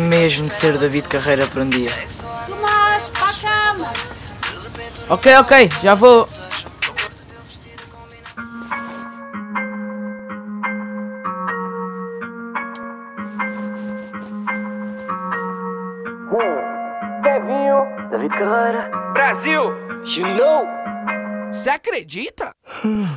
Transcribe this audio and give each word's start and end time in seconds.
mesmo 0.00 0.46
de 0.46 0.54
ser 0.54 0.76
David 0.78 1.08
Carreira 1.08 1.46
por 1.46 1.62
um 1.62 1.68
dia. 1.68 1.90
Tomás, 2.46 3.04
para 3.08 3.28
a 3.28 3.74
cama! 3.74 3.92
Ok, 5.08 5.36
ok, 5.36 5.68
já 5.82 5.94
vou. 5.94 6.28
Kevinho. 17.22 17.86
David 18.10 18.30
Carreira. 18.30 18.90
Brasil. 19.12 19.62
You 20.04 20.26
know. 20.36 20.66
Você 21.52 21.70
acredita? 21.70 22.52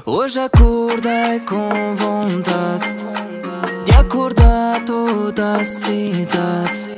Hoje 0.06 0.39
acordei 0.39 1.39
com 1.47 1.95
vontade 1.95 2.88
de 2.88 2.93
acordar 5.33 5.44
toda 5.44 5.57
a 5.57 5.63
cidade. 5.63 6.95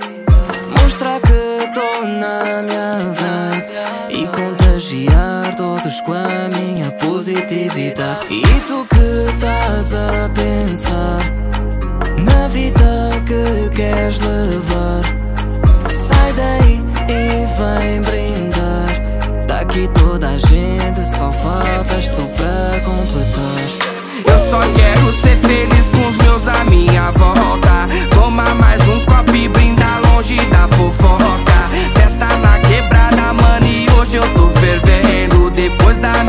Mostrar 0.82 1.20
que 1.22 1.74
tô 1.74 2.06
na 2.06 2.62
minha 2.64 2.98
vibe 3.14 3.74
e 4.10 4.28
contagiar 4.28 5.56
todos 5.56 6.02
com 6.02 6.14
a 6.14 6.50
minha 6.58 6.92
positividade. 6.92 8.28
E 8.30 8.44
tu 8.68 8.86
que 8.90 9.34
estás 9.34 9.94
a 9.94 10.30
pensar 10.34 11.20
na 12.24 12.48
vida 12.50 13.10
que 13.26 13.70
queres 13.76 14.20
levar, 14.20 15.02
sai 15.90 16.34
daí 16.34 16.84
e 17.08 17.46
vem 17.58 18.02
brindar. 18.02 19.46
Daqui 19.48 19.90
toda 20.00 20.30
a 20.30 20.38
gente, 20.38 21.06
só 21.06 21.32
faltas 21.32 22.10
tu 22.10 22.28
para 22.36 22.80
completar. 22.82 23.96
Eu 24.28 24.38
só 24.38 24.60
quero 24.60 25.14
ser 25.14 25.38
feliz 25.38 25.90
com 25.90 26.08
os 26.08 26.18
meus 26.18 26.48
à 26.48 26.64
minha 26.66 27.12
volta. 27.12 27.75
Toma 28.26 28.56
mais 28.56 28.82
um 28.88 29.00
copo 29.02 29.36
e 29.36 29.48
brinda 29.48 29.86
longe 30.08 30.36
da 30.48 30.68
fofoca. 30.70 31.70
Festa 31.94 32.26
na 32.38 32.58
quebrada, 32.58 33.32
mano, 33.34 33.68
e 33.68 33.88
hoje 33.92 34.16
eu 34.16 34.28
tô 34.34 34.50
fervendo. 34.60 35.52
Depois 35.52 35.98
da 35.98 36.24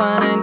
pan 0.00 0.39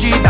de. 0.00 0.29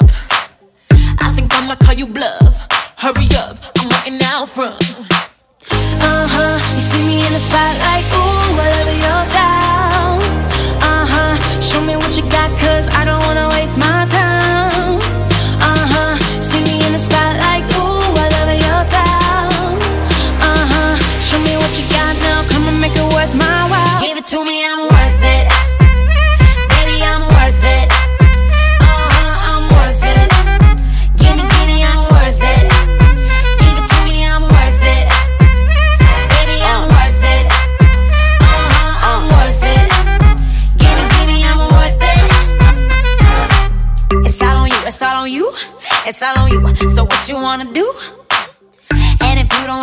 I 1.71 1.75
call 1.75 1.93
you 1.93 2.05
bluff. 2.05 2.67
Hurry 2.97 3.29
up, 3.37 3.55
I'm 3.79 3.87
waiting 3.87 4.19
out 4.25 4.49
front. 4.49 4.75
Uh 5.71 6.27
huh, 6.27 6.59
you 6.75 6.81
see 6.81 7.07
me 7.07 7.25
in 7.25 7.31
the 7.31 7.39
spotlight, 7.39 8.03
ooh, 8.11 8.59
I 8.59 8.67
love 8.75 8.91
your 9.07 9.23
style. 9.31 10.19
Uh 10.83 11.05
huh, 11.07 11.61
show 11.61 11.79
me 11.79 11.95
what 11.95 12.17
you 12.17 12.23
got. 12.29 12.40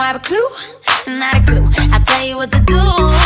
have 0.08 0.16
a 0.16 0.20
clue? 0.20 0.48
Not 1.18 1.36
a 1.36 1.42
clue. 1.44 1.68
I'll 1.92 2.02
tell 2.02 2.26
you 2.26 2.36
what 2.36 2.50
to 2.52 2.60
do. 2.60 3.17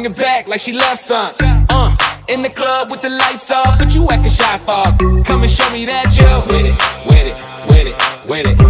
bring 0.00 0.12
it 0.12 0.16
back 0.16 0.48
like 0.48 0.60
she 0.60 0.72
loves 0.72 1.00
some. 1.00 1.34
Uh, 1.40 1.96
in 2.28 2.42
the 2.42 2.48
club 2.48 2.90
with 2.90 3.02
the 3.02 3.10
lights 3.10 3.50
off, 3.50 3.78
but 3.78 3.94
you 3.94 4.08
acting 4.10 4.30
shy 4.30 4.58
fog. 4.58 4.98
Come 5.24 5.42
and 5.42 5.50
show 5.50 5.70
me 5.72 5.84
that 5.86 6.16
you're 6.16 6.40
with 6.46 6.66
it, 6.66 7.06
with 7.06 7.26
it, 7.26 8.28
with 8.28 8.46
it, 8.46 8.56
with 8.56 8.60
it. 8.60 8.69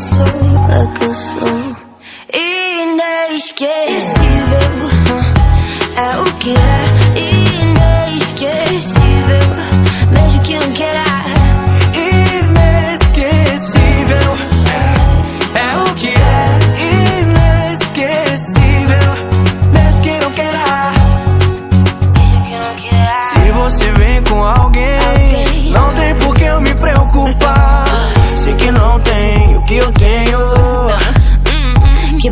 sou, 0.00 0.26
eu 1.04 1.14
sou. 1.14 1.76
Inesquecível, 2.32 3.68
é 5.96 6.18
o 6.18 6.24
que 6.38 6.50
é. 6.50 6.89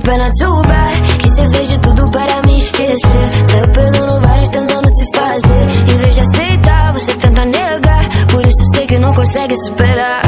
Pena 0.08 0.30
too 0.40 0.62
bad 0.62 1.18
Que 1.18 1.28
cê 1.28 1.46
fez 1.50 1.68
de 1.68 1.78
tudo 1.78 2.10
para 2.10 2.40
me 2.42 2.56
esquecer. 2.56 3.26
Saiu 3.44 3.68
pegando 3.68 4.20
vários 4.20 4.48
tentando 4.48 4.88
se 4.90 5.04
fazer. 5.14 5.92
Em 5.92 5.96
vez 5.96 6.14
de 6.14 6.20
aceitar, 6.20 6.92
você 6.92 7.14
tenta 7.14 7.44
negar. 7.44 8.08
Por 8.30 8.40
isso 8.46 8.64
sei 8.72 8.86
que 8.86 8.98
não 8.98 9.12
consegue 9.12 9.54
superar 9.66 10.27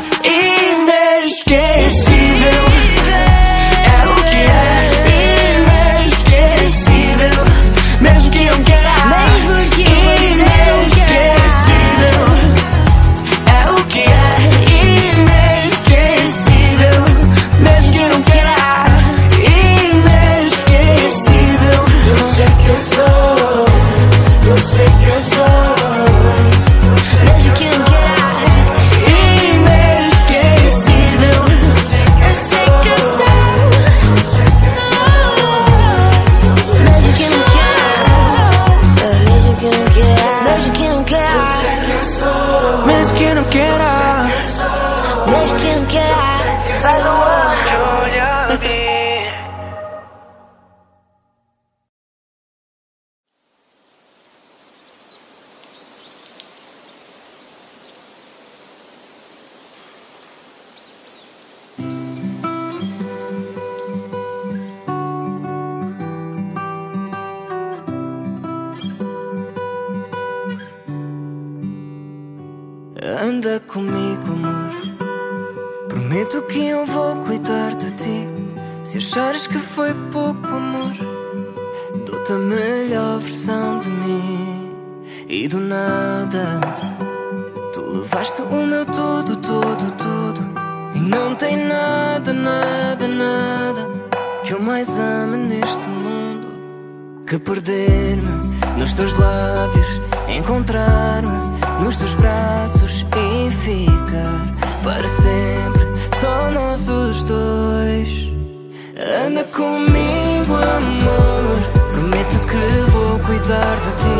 cuidar 113.41 113.75
de 113.79 113.91
ti. 113.91 114.19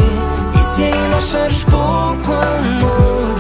E 0.59 0.61
se 0.75 0.83
ainda 0.83 1.17
achares 1.17 1.63
pouco 1.65 2.31
amor, 2.31 3.35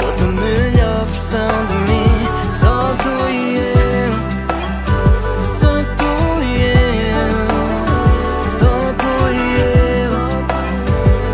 dou-te 0.00 0.22
a 0.22 0.26
melhor 0.26 1.04
versão 1.06 1.66
de 1.66 1.74
mim. 1.74 2.28
Só 2.50 2.94
tu 3.02 3.14
e 3.30 3.56
eu. 3.56 4.12
Só 5.38 5.72
tu 5.98 6.12
e 6.42 6.46
eu. 6.62 7.32
Só 8.58 8.74
tu 9.00 9.12
e 9.34 9.44
eu. 10.04 10.14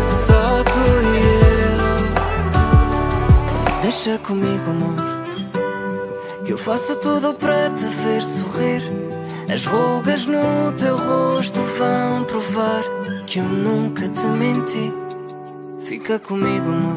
Só 0.09 0.43
tu 0.63 0.85
e 1.03 1.17
eu. 3.75 3.81
Deixa 3.81 4.13
comigo, 4.19 4.67
amor. 4.69 4.99
Que 6.43 6.51
eu 6.53 6.57
faço 6.57 6.95
tudo 6.97 7.33
para 7.33 7.69
te 7.71 7.85
ver 7.85 8.21
sorrir. 8.21 8.83
As 9.51 9.65
rugas 9.65 10.25
no 10.25 10.71
teu 10.73 10.97
rosto 10.97 11.61
vão 11.77 12.23
provar 12.25 12.83
que 13.35 13.39
eu 13.39 13.49
nunca 13.49 14.07
te 14.07 14.25
menti. 14.27 14.93
Fica 15.83 16.17
comigo, 16.17 16.69
amor. 16.69 16.95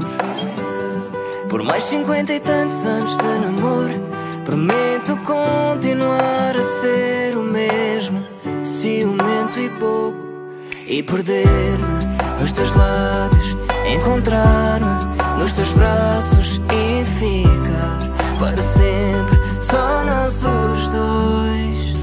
Por 1.49 1.65
mais 1.65 1.83
cinquenta 1.83 2.33
e 2.33 2.39
tantos 2.39 2.87
anos 2.87 3.17
de 3.17 3.39
namoro, 3.41 4.01
prometo 4.45 5.17
continuar 5.25 6.55
a 6.57 6.63
ser 6.63 7.37
o 7.37 7.43
mesmo, 7.43 8.25
ciumento 8.63 9.59
e 9.59 9.69
bobo. 9.81 10.17
E 10.87 11.03
perder-me 11.03 12.41
nos 12.41 12.53
teus 12.53 12.73
lábios, 12.77 13.57
encontrar-me 13.93 15.43
nos 15.43 15.53
teus 15.55 15.73
braços 15.73 16.61
e 16.73 17.05
ficar 17.05 17.99
para 18.39 18.63
sempre 18.63 19.37
só 19.61 20.05
nós 20.05 20.35
os 20.45 20.89
dois. 20.93 21.97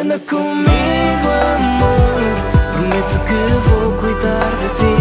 Anda 0.00 0.18
comigo, 0.18 1.28
amor. 1.58 2.49
Prometo 2.90 3.20
que 3.20 3.40
vou 3.68 3.92
cuidar 3.98 4.50
de 4.58 4.68
ti. 4.74 4.98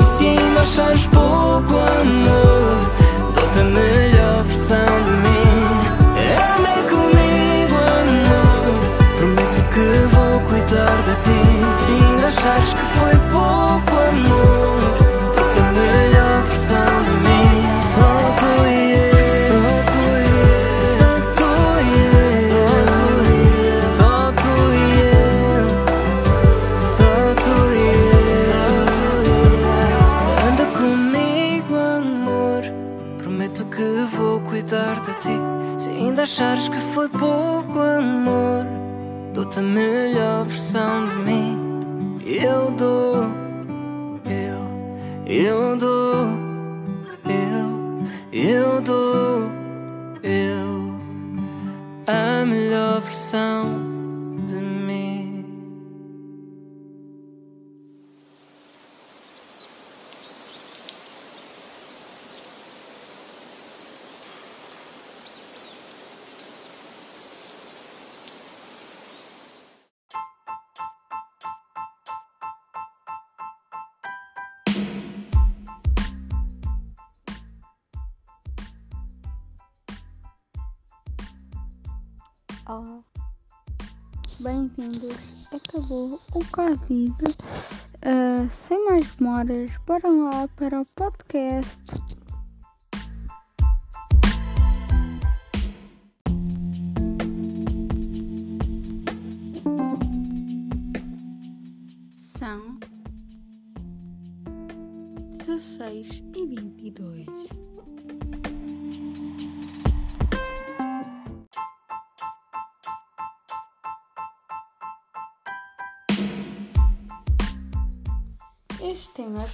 E 0.00 0.04
se 0.16 0.24
ainda 0.26 0.60
achares 0.62 1.06
pouco 1.08 1.74
amor, 1.76 2.78
dou-te 3.34 3.58
a 3.58 3.64
melhor 3.64 4.42
versão 4.42 4.78
de 5.04 5.10
mim. 5.20 5.66
Anda 6.56 6.76
comigo, 6.88 7.76
amor. 8.00 8.80
Prometo 9.18 9.60
que 9.68 9.88
vou 10.14 10.40
cuidar 10.48 10.96
de 11.02 11.14
ti. 11.16 11.40
Se 11.84 11.92
ainda 11.92 12.26
achares 12.28 12.70
que 12.72 12.84
foi 12.96 13.16
pouco 13.30 13.92
amor, 14.08 14.55
Ainda 36.16 36.22
achares 36.24 36.66
que 36.70 36.80
foi 36.94 37.10
pouco 37.10 37.78
amor, 37.78 38.64
dou-te 39.34 39.58
a 39.58 39.62
melhor 39.62 40.46
versão 40.46 41.06
de 41.08 41.16
mim. 41.16 42.18
Eu 42.24 42.70
dou, 42.70 43.16
eu, 44.24 45.26
eu 45.26 45.76
dou, 45.76 46.24
eu, 47.26 48.00
eu 48.32 48.80
dou, 48.80 49.50
eu, 50.22 50.94
a 52.06 52.46
melhor 52.46 53.02
versão 53.02 53.85
Bem-vindos. 84.40 85.16
Acabou 85.52 86.20
o 86.34 86.44
Covid. 86.50 87.14
Ah, 88.02 88.48
sem 88.66 88.84
mais 88.86 89.14
demoras, 89.14 89.70
bora 89.86 90.08
lá 90.08 90.48
para 90.56 90.80
o 90.80 90.84
podcast. 90.86 91.78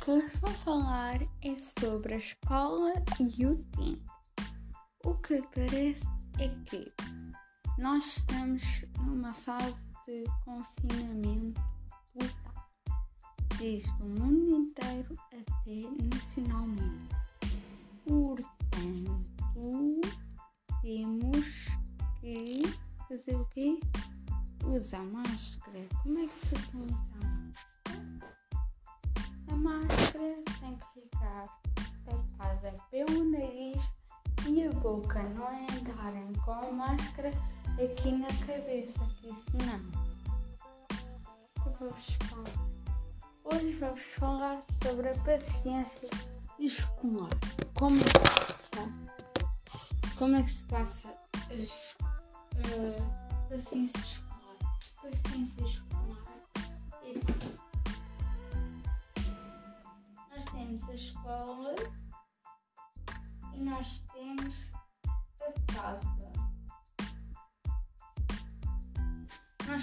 Que 0.02 0.10
nós 0.10 0.32
vamos 0.40 0.60
falar 0.62 1.22
é 1.42 1.56
sobre 1.56 2.14
a 2.14 2.16
escola 2.16 2.92
e 3.20 3.46
o 3.46 3.56
tempo. 3.56 4.12
O 5.04 5.14
que 5.14 5.40
parece 5.54 6.04
é 6.40 6.48
que 6.64 6.92
nós 7.78 8.16
estamos 8.16 8.84
numa 8.98 9.32
fase 9.32 9.76
de 10.08 10.24
confinamento 10.44 11.60
total, 12.18 12.68
desde 13.58 13.90
o 14.02 14.06
mundo 14.06 14.56
inteiro 14.56 15.16
até 15.32 15.86
nacionalmente. 16.12 17.08
Portanto, 18.04 20.00
temos 20.82 21.66
que 22.20 22.62
fazer 23.08 23.36
o 23.36 23.44
quê? 23.50 23.78
Usar 24.64 25.04
máscara. 25.04 25.86
Como 26.02 26.18
é 26.18 26.26
que 26.26 26.34
se 26.34 26.54
usa 26.54 27.31
máscara 29.62 30.42
tem 30.60 30.76
que 30.76 31.00
ficar 31.00 31.46
tapada 32.04 32.74
pelo 32.90 33.30
nariz 33.30 33.80
e 34.48 34.66
a 34.66 34.72
boca, 34.72 35.22
não 35.22 35.46
andarem 35.46 36.32
com 36.44 36.50
a 36.50 36.72
máscara 36.72 37.30
aqui 37.82 38.10
na 38.10 38.26
cabeça, 38.44 38.98
que 39.20 39.32
senão. 39.32 39.80
Vou-vos 41.58 42.04
falar. 42.28 42.72
Hoje 43.44 43.72
vamos 43.74 44.00
falar 44.00 44.60
sobre 44.82 45.10
a 45.10 45.18
paciência 45.18 46.10
escolar. 46.58 47.30
Como 47.78 48.00
é 48.00 48.02
que 48.02 48.10
se 48.10 48.64
passa? 48.64 48.88
Como 50.18 50.36
é 50.36 50.42
que 50.42 50.50
se 50.50 50.64
passa 50.64 51.08
a 51.08 51.36
paciência 53.48 54.00
escolar? 54.00 54.32
Paciência 55.00 55.64
escolar 55.64 55.91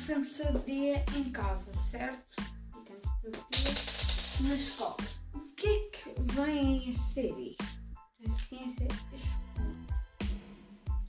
estamos 0.10 0.34
todo 0.34 0.66
dia 0.66 1.06
em 1.16 1.32
casa, 1.32 1.72
certo? 1.92 2.42
E 2.42 2.80
estamos 2.80 3.22
todo 3.22 3.46
dia 3.52 4.50
na 4.50 4.56
escola. 4.56 4.98
O 5.36 5.40
que 5.56 5.68
é 5.68 5.90
que 5.92 6.34
vem 6.34 6.90
a 6.90 6.98
ser 6.98 7.38
isto? 7.38 7.64
Paciência 8.26 8.88
escolar. 9.14 9.88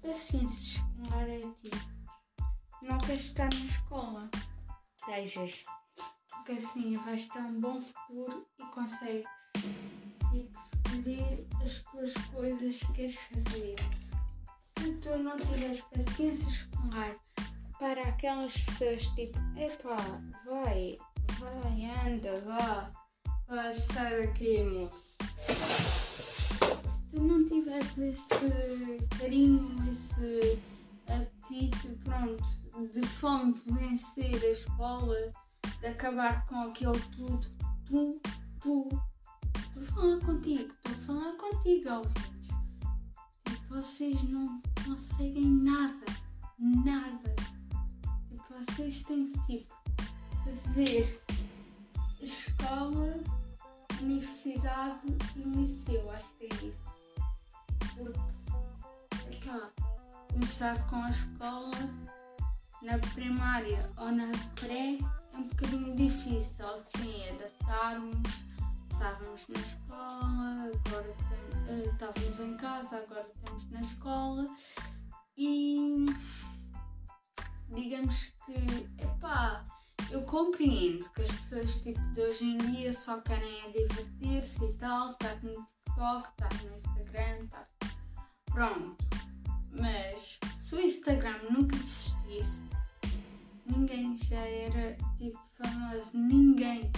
Paciência 0.03 0.83
escolar 0.83 1.29
é 1.31 1.41
tipo, 1.63 1.77
não 2.83 2.99
queres 2.99 3.21
estar 3.23 3.49
na 3.55 3.65
escola, 3.65 4.31
sejas 5.03 5.65
porque 6.29 6.53
assim 6.53 6.93
vais 6.93 7.27
ter 7.27 7.39
um 7.39 7.59
bom 7.59 7.81
futuro 7.81 8.47
e 8.59 8.67
consegues 8.67 9.25
tipo, 10.31 10.61
escolher 10.85 11.47
as 11.65 11.83
tuas 11.85 12.13
coisas 12.35 12.79
que 12.79 12.93
queres 12.93 13.15
fazer. 13.15 13.77
Se 14.79 14.93
tu 14.97 15.17
não 15.17 15.39
tiveres 15.39 15.81
paciência 15.81 16.49
escolar 16.49 17.17
para 17.81 18.03
aquelas 18.03 18.59
pessoas 18.59 19.07
tipo, 19.15 19.39
epá, 19.57 19.97
vai, 20.45 20.99
vai, 21.39 21.91
anda, 22.07 22.39
vá, 22.43 22.93
vai, 23.49 23.75
sai 23.75 24.27
daqui, 24.27 24.63
moço. 24.63 25.17
Se 26.93 27.11
tu 27.11 27.23
não 27.23 27.43
tiveres 27.47 27.97
esse 27.97 28.29
carinho, 29.19 29.91
esse 29.91 30.59
apetite, 31.09 31.89
pronto, 32.05 32.45
de 32.93 33.07
fome 33.07 33.55
de 33.55 33.73
vencer 33.73 34.45
a 34.45 34.51
escola, 34.51 35.33
de 35.81 35.87
acabar 35.87 36.47
com 36.47 36.61
aquele 36.61 37.01
tudo. 37.17 37.47
Tu, 37.87 38.21
tu, 38.61 38.89
estou 39.57 39.83
a 39.83 39.87
falar 39.87 40.21
contigo, 40.21 40.71
estou 40.71 40.93
a 40.93 41.07
falar 41.07 41.33
contigo, 41.39 41.91
ouvintes. 41.95 42.31
Vocês 43.71 44.23
não 44.25 44.61
conseguem 44.85 45.51
nada, 45.51 46.05
nada 46.59 47.60
vocês 48.61 49.03
têm 49.05 49.33
que 49.33 49.59
tipo, 49.59 49.75
fazer 50.45 51.23
escola, 52.21 53.19
universidade 54.01 55.01
e 55.37 55.41
liceu, 55.41 56.11
acho 56.11 56.27
que 56.35 56.45
é 56.45 56.49
isso. 56.67 56.81
Porque, 57.97 59.49
tá, 59.49 59.71
começar 60.31 60.87
com 60.89 60.97
a 60.97 61.11
escola 61.11 61.77
na 62.83 62.99
primária 63.15 63.79
ou 63.97 64.13
na 64.13 64.31
pré 64.57 64.99
é 65.33 65.37
um 65.37 65.49
bocadinho 65.49 65.97
difícil, 65.97 66.67
é 66.67 66.99
sim, 66.99 67.29
adaptarmos. 67.31 68.45
Estávamos 68.91 69.49
na 69.49 69.59
escola, 69.59 70.71
agora 70.75 71.17
eh, 71.69 71.91
estávamos 71.91 72.41
em 72.41 72.57
casa, 72.59 72.97
agora 72.99 73.27
estamos 73.33 73.71
na 73.71 73.81
escola 73.81 74.47
e 75.39 76.05
digamos 77.71 78.33
eu 80.11 80.23
compreendo 80.23 81.09
que 81.11 81.23
as 81.23 81.31
pessoas 81.31 81.83
tipo, 81.83 82.01
de 82.15 82.21
hoje 82.21 82.45
em 82.45 82.59
dia 82.59 82.93
só 82.93 83.21
querem 83.21 83.61
é 83.61 83.71
divertir-se 83.71 84.65
e 84.65 84.75
tal, 84.75 85.13
estar 85.13 85.43
no 85.43 85.55
TikTok, 85.65 86.29
estar 86.29 86.49
no 86.65 86.77
Instagram, 86.77 87.45
estar. 87.45 87.67
Pronto. 88.47 88.97
Mas 89.79 90.39
se 90.59 90.75
o 90.75 90.81
Instagram 90.81 91.39
nunca 91.51 91.77
existisse, 91.77 92.63
ninguém 93.67 94.17
já 94.17 94.41
era 94.41 94.97
tipo 95.17 95.39
famoso. 95.63 96.11
Ninguém. 96.13 96.91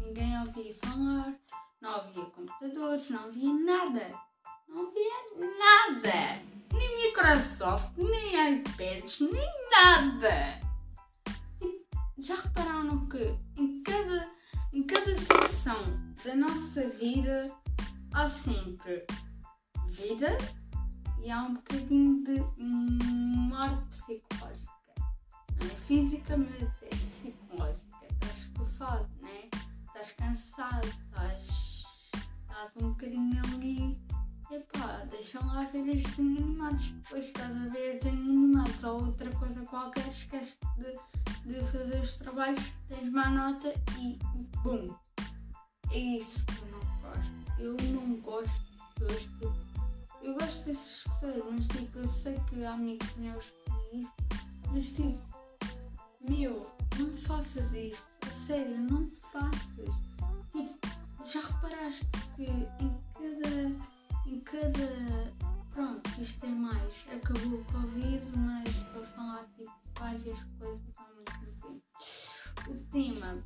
Ninguém 0.00 0.38
ouvia 0.40 0.74
falar, 0.84 1.34
não 1.80 1.90
havia 1.90 2.24
computadores, 2.24 3.10
não 3.10 3.24
havia 3.24 3.54
nada. 3.54 4.14
Não 4.68 4.86
havia 4.86 5.48
nada. 5.58 6.42
Nem 6.72 7.06
Microsoft, 7.06 7.96
nem 7.96 8.58
iPads, 8.58 9.20
nem 9.20 9.70
nada. 9.70 10.67
Já 12.20 12.34
repararam 12.34 13.06
que 13.06 13.38
em 13.56 13.80
cada, 13.82 14.28
em 14.72 14.82
cada 14.82 15.16
secção 15.16 15.76
da 16.24 16.34
nossa 16.34 16.88
vida 16.88 17.54
há 18.12 18.28
sempre 18.28 19.06
vida 19.86 20.36
e 21.22 21.30
há 21.30 21.42
um 21.42 21.54
bocadinho 21.54 22.24
de 22.24 22.40
morte 22.58 23.84
psicológica. 23.90 24.72
Não 25.60 25.66
é 25.66 25.74
física, 25.76 26.36
mas 26.36 26.82
é 26.82 26.88
psicológica. 26.88 28.06
Estás 28.10 28.38
estufado, 28.38 29.08
né? 29.20 29.48
Estás 29.86 30.12
cansado, 30.12 30.88
estás, 30.88 31.84
estás 32.14 32.76
um 32.82 32.88
bocadinho 32.90 33.40
ali. 33.54 34.07
Epá, 34.50 35.04
deixa 35.10 35.44
lá 35.44 35.64
ver 35.64 35.96
os 35.96 36.18
animados. 36.18 36.90
Depois 36.90 37.26
estás 37.26 37.54
a 37.54 37.68
ver 37.68 37.98
desenhos 37.98 38.28
animados 38.28 38.82
ou 38.82 39.04
outra 39.04 39.30
coisa 39.32 39.60
qualquer, 39.66 40.08
esquece 40.08 40.56
de, 40.78 41.52
de 41.52 41.60
fazer 41.70 42.00
os 42.00 42.16
trabalhos, 42.16 42.72
tens 42.88 43.12
má 43.12 43.28
nota 43.28 43.74
e 43.98 44.18
bum. 44.62 44.94
É 45.90 45.98
isso 45.98 46.46
que 46.46 46.62
eu 46.62 46.68
não 46.70 47.00
gosto. 47.00 47.34
Eu 47.58 47.76
não 47.92 48.20
gosto 48.20 48.60
de 48.60 48.94
pessoas 48.94 49.26
que. 49.26 50.26
Eu 50.26 50.34
gosto 50.34 50.64
dessas 50.64 51.02
pessoas, 51.04 51.44
mas 51.52 51.66
tipo, 51.66 51.98
eu 51.98 52.06
sei 52.06 52.34
que 52.48 52.64
há 52.64 52.72
amigos 52.72 53.16
meus 53.16 53.44
que 53.44 53.96
isto, 53.98 54.14
mas 54.72 54.86
tipo, 54.86 55.22
meu, 56.26 56.70
não 56.98 57.16
faças 57.16 57.74
isto. 57.74 58.06
A 58.26 58.30
sério, 58.30 58.78
não 58.78 59.06
faças. 59.06 59.90
Tipo, 60.52 60.78
já 61.22 61.40
reparaste 61.40 62.06
que 62.34 62.44
em 62.44 62.64
cada. 63.12 63.97
Em 64.28 64.40
cada. 64.40 65.32
Pronto, 65.72 66.10
isto 66.20 66.44
é 66.44 66.48
mais. 66.50 67.06
Acabou 67.10 67.60
o 67.60 67.64
Covid, 67.64 68.26
mas 68.36 68.74
para 68.74 69.06
falar 69.06 69.48
tipo 69.56 69.72
várias 69.98 70.38
coisas 70.58 70.94
ao 70.98 71.08
mesmo 71.16 71.52
tempo. 71.62 71.82
O 72.68 72.74
tema 72.90 73.42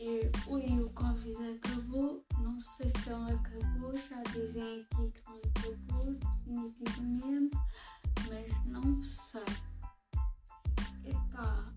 é, 0.00 0.30
ui, 0.46 0.80
o 0.82 0.90
Covid 0.94 1.36
acabou, 1.56 2.24
não 2.38 2.58
sei 2.58 2.88
se 2.88 3.10
ele 3.10 3.32
acabou, 3.32 3.94
já 3.94 4.22
dizem 4.32 4.80
aqui 4.80 5.12
que 5.12 5.30
não 5.30 5.36
acabou 5.36 6.14
definitivamente, 6.46 7.56
mas 8.28 8.64
não 8.72 9.02
sei. 9.02 9.44
Epá, 11.04 11.70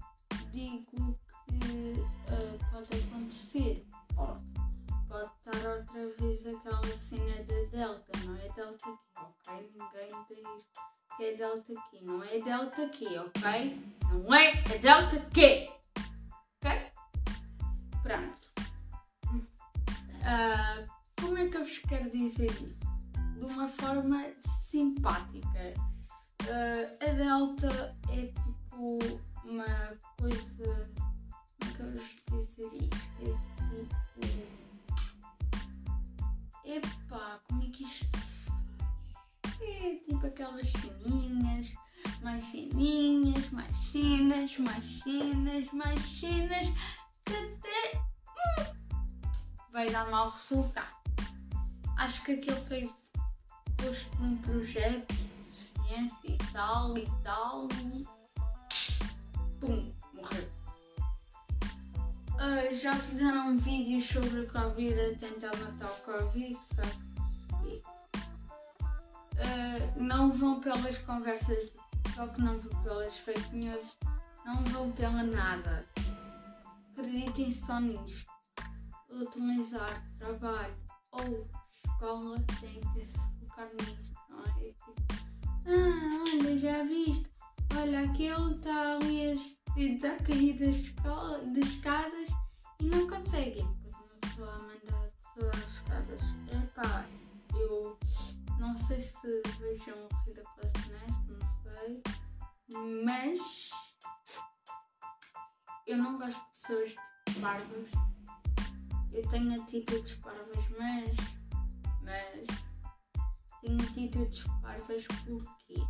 digo 0.53 1.19
que 1.47 2.06
ah, 2.30 2.71
pode 2.71 3.03
acontecer, 3.03 3.86
pode. 4.15 4.46
Outra 5.65 6.13
vez 6.20 6.46
aquela 6.46 6.88
cena 6.96 7.43
da 7.43 7.70
Delta, 7.72 8.12
não 8.26 8.36
é 8.36 8.50
Delta 8.50 8.89
aqui, 8.89 9.00
ok? 9.15 9.72
Ninguém 9.74 10.08
diz 10.30 10.65
que 11.17 11.24
é 11.26 11.36
Delta 11.36 11.74
aqui, 11.74 12.06
não 12.06 12.24
é 12.24 12.39
Delta 12.39 12.86
aqui, 12.86 13.17
ok? 13.17 13.82
Não 14.12 14.34
é, 14.34 14.52
é 14.52 14.78
Delta 14.78 15.15
aqui, 15.15 15.70
ok? 16.62 16.91
Pronto. 18.04 18.48
Ah, 20.24 20.86
como 21.20 21.38
é 21.38 21.48
que 21.48 21.58
eu 21.58 21.63
vos 21.65 21.78
quero 21.80 22.10
dizer 22.10 22.52
isso? 22.52 22.86
De 23.36 23.46
uma 23.46 23.67
forma 23.67 24.26
simpática. 24.62 25.74
Ah, 26.43 27.06
a 27.06 27.12
Delta 27.13 27.98
é 28.12 28.28
tipo 28.28 29.00
uma 29.43 29.98
coisa. 30.20 30.57
É 40.17 40.19
tipo 40.19 40.27
aquelas 40.27 40.67
ceninhas, 40.71 41.73
mais 42.23 42.43
ceninhas, 42.45 43.49
mais 43.51 43.75
cenas, 43.75 44.58
mais 44.58 44.86
cenas, 44.86 45.71
mais 45.71 46.01
cenas, 46.01 46.67
que 47.23 47.34
até 47.34 47.97
hum, 47.97 48.73
vai 49.71 49.89
dar 49.91 50.10
mau 50.10 50.27
resultado. 50.27 50.95
Acho 51.97 52.23
que 52.23 52.32
aquele 52.32 52.60
foi 52.62 52.91
posto 53.77 54.15
num 54.19 54.38
projeto 54.38 55.13
de 55.13 55.56
ciência 55.56 56.17
e 56.23 56.38
tal 56.51 56.97
e 56.97 57.08
tal 57.23 57.67
e 57.73 58.08
pum, 59.60 59.93
morreu. 60.13 60.49
Ah, 62.39 62.73
já 62.73 62.95
fizeram 62.95 63.56
vídeos 63.58 64.08
sobre 64.08 64.39
o 64.39 64.51
Covid 64.51 64.99
a 64.99 65.15
tentar 65.15 65.56
matar 65.58 65.91
o 65.91 66.01
Covid? 66.01 66.58
E, 69.38 69.41
ah, 69.41 69.93
não 70.00 70.32
vão 70.32 70.60
pelas 70.60 70.97
conversas 71.00 71.71
só 72.17 72.26
que 72.28 72.41
não 72.41 72.58
vão 72.58 72.82
pelas 72.82 73.15
fake 73.17 73.56
news, 73.56 73.95
não 74.43 74.63
vão 74.63 74.91
pela 74.91 75.21
nada. 75.21 75.88
Acreditem 76.91 77.52
só 77.52 77.80
nisto. 77.80 78.32
Utilizar 79.12 80.04
trabalho 80.17 80.76
ou 81.12 81.47
escola 81.86 82.43
tem 82.60 82.82
que 82.82 83.06
se 83.06 83.19
focar 83.39 83.69
nisto, 83.76 84.15
não 84.30 84.43
é? 84.43 84.73
Ah, 85.67 86.23
olha, 86.34 86.58
já 86.58 86.84
viste? 86.84 87.28
Olha, 87.80 88.02
aquele 88.02 88.56
está 88.56 88.95
ali 88.95 89.30
a 89.30 89.80
está 89.80 90.13
a 90.13 90.23
cair 90.23 90.58
das, 90.58 90.76
escola, 90.76 91.38
das 91.39 91.69
escadas 91.69 92.30
e 92.80 92.86
não 92.86 93.08
consegue. 93.08 93.62
Depois 93.62 93.95
uma 93.95 94.19
pessoa 94.21 94.54
a 94.54 94.60
mandar 94.60 95.06
a 95.06 95.36
pessoa 95.36 95.52
às 95.54 95.71
escadas. 95.71 96.23
Epá, 96.52 97.06
eu 97.54 97.97
não 98.60 98.76
sei 98.76 99.02
se 99.02 99.41
vejam 99.60 99.96
o 99.96 100.24
Rida 100.26 100.43
Class 100.43 100.74
Nest, 100.88 101.22
não 101.28 101.39
sei. 101.63 102.04
Mas 103.04 103.39
eu 105.86 105.98
não 105.98 106.17
gosto 106.17 106.39
de 106.39 106.62
pessoas 106.62 106.96
barbas. 107.39 107.89
Eu 109.13 109.28
tenho 109.30 109.62
atitudes 109.62 110.13
parvas, 110.15 110.70
mas. 110.78 111.17
Mas. 112.02 112.48
Tenho 113.62 113.82
atitudes 113.82 114.43
parvas 114.62 115.06
porquê? 115.26 115.82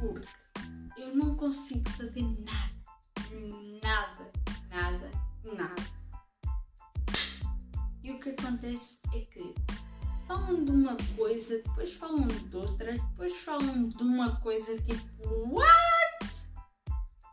Porque 0.00 1.00
eu 1.00 1.14
não 1.14 1.36
consigo 1.36 1.88
fazer 1.90 2.22
nada. 2.22 2.82
Nada, 3.82 4.32
nada, 4.68 5.10
nada. 5.44 5.82
E 8.02 8.12
o 8.12 8.20
que 8.20 8.30
acontece 8.30 9.01
falam 10.32 10.64
de 10.64 10.70
uma 10.70 10.96
coisa, 11.14 11.56
depois 11.58 11.92
falam 11.92 12.26
de 12.26 12.56
outra, 12.56 12.92
depois 12.92 13.36
falam 13.36 13.88
de 13.88 14.02
uma 14.02 14.40
coisa 14.40 14.80
tipo 14.80 15.28
what? 15.50 16.48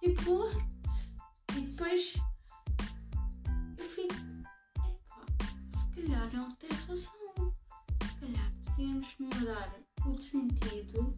Tipo 0.02 0.34
what? 0.34 0.58
E 1.56 1.62
depois 1.62 2.18
eu 3.78 3.90
fico, 3.90 4.14
se 5.78 6.02
calhar 6.02 6.30
ele 6.34 6.56
tem 6.56 6.70
razão. 6.88 7.14
Se 8.04 8.20
calhar 8.20 8.52
devíamos 8.66 9.16
mudar 9.18 9.74
o 10.06 10.18
sentido 10.18 11.14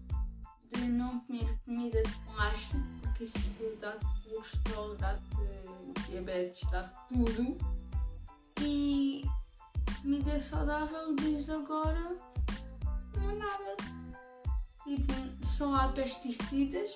de 0.71 0.81
não 0.85 1.19
comer 1.21 1.59
comida 1.65 2.03
de 2.03 2.15
plástico, 2.25 2.79
porque 3.01 3.23
isso 3.23 3.77
dá-te 3.79 4.05
colesterol, 4.23 4.95
dá-te 4.97 5.23
diabetes, 6.07 6.61
dá-te 6.69 7.07
tudo. 7.07 7.57
E 8.61 9.23
comida 10.01 10.39
saudável 10.39 11.15
desde 11.15 11.51
agora 11.51 12.15
não 13.15 13.29
é 13.29 13.35
nada. 13.35 13.77
Tipo, 14.83 15.13
só 15.45 15.75
há 15.75 15.87
pesticidas, 15.89 16.89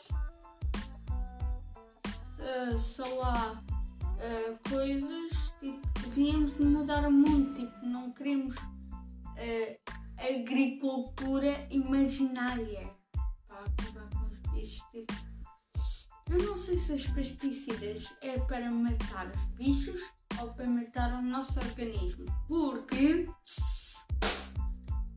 uh, 2.40 2.80
só 2.80 3.22
há 3.22 3.52
uh, 3.52 4.70
coisas, 4.70 5.54
tipo, 5.60 5.88
devíamos 6.02 6.58
mudar 6.58 7.08
o 7.08 7.12
mundo, 7.12 7.54
tipo, 7.54 7.86
não 7.86 8.12
queremos 8.12 8.56
uh, 8.58 9.94
agricultura 10.18 11.68
imaginária 11.70 12.92
para 13.48 13.60
acabar 13.60 14.10
com 14.10 14.26
os 14.26 14.40
bichos. 14.52 14.82
Tipo, 14.92 15.14
eu 16.32 16.44
não 16.44 16.58
sei 16.58 16.80
se 16.80 16.92
os 16.92 17.08
pesticidas 17.10 18.12
é 18.22 18.40
para 18.40 18.72
matar 18.72 19.28
os 19.28 19.56
bichos 19.56 20.02
para 20.28 20.68
matar 20.68 21.14
o 21.14 21.22
nosso 21.22 21.60
organismo, 21.60 22.26
porque 22.48 23.30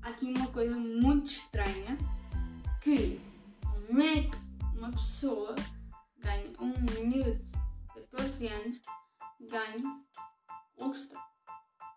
há 0.02 0.08
aqui 0.08 0.26
uma 0.26 0.46
coisa 0.48 0.76
muito 0.76 1.26
estranha 1.26 1.96
que 2.80 3.20
como 3.86 4.02
é 4.02 4.22
que 4.22 4.36
uma 4.76 4.90
pessoa 4.90 5.54
ganha 6.18 6.50
um 6.60 6.74
minuto, 6.80 7.58
14 7.94 8.08
14 8.18 8.48
anos 8.48 8.80
ganho 9.40 10.04
ultra. 10.80 11.18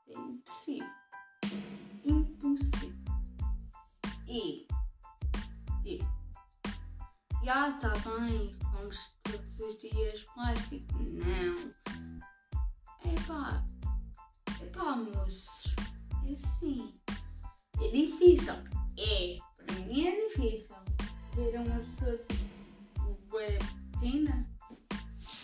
É 0.08 0.14
impossível. 0.14 0.88
Impossível. 2.06 3.02
E, 4.28 4.68
tipo, 5.84 6.06
já 7.44 7.70
está 7.70 7.90
bem, 7.90 8.56
vamos 8.72 9.18
todos 9.24 9.60
os 9.60 9.78
dias 9.80 10.24
plástico. 10.34 10.94
Não. 11.00 11.81
Epá, 13.06 13.66
epá, 14.62 14.96
moços, 14.96 15.76
é 16.28 16.34
assim. 16.34 16.94
É 17.82 17.88
difícil. 17.88 18.54
É, 18.98 19.38
para 19.66 19.76
mim 19.86 20.08
é 20.08 20.28
difícil 20.28 20.76
ver 21.36 21.60
uma 21.60 21.80
pessoa 21.80 22.18
tipo, 22.28 23.18
bué 23.30 23.58
pequena 23.94 24.48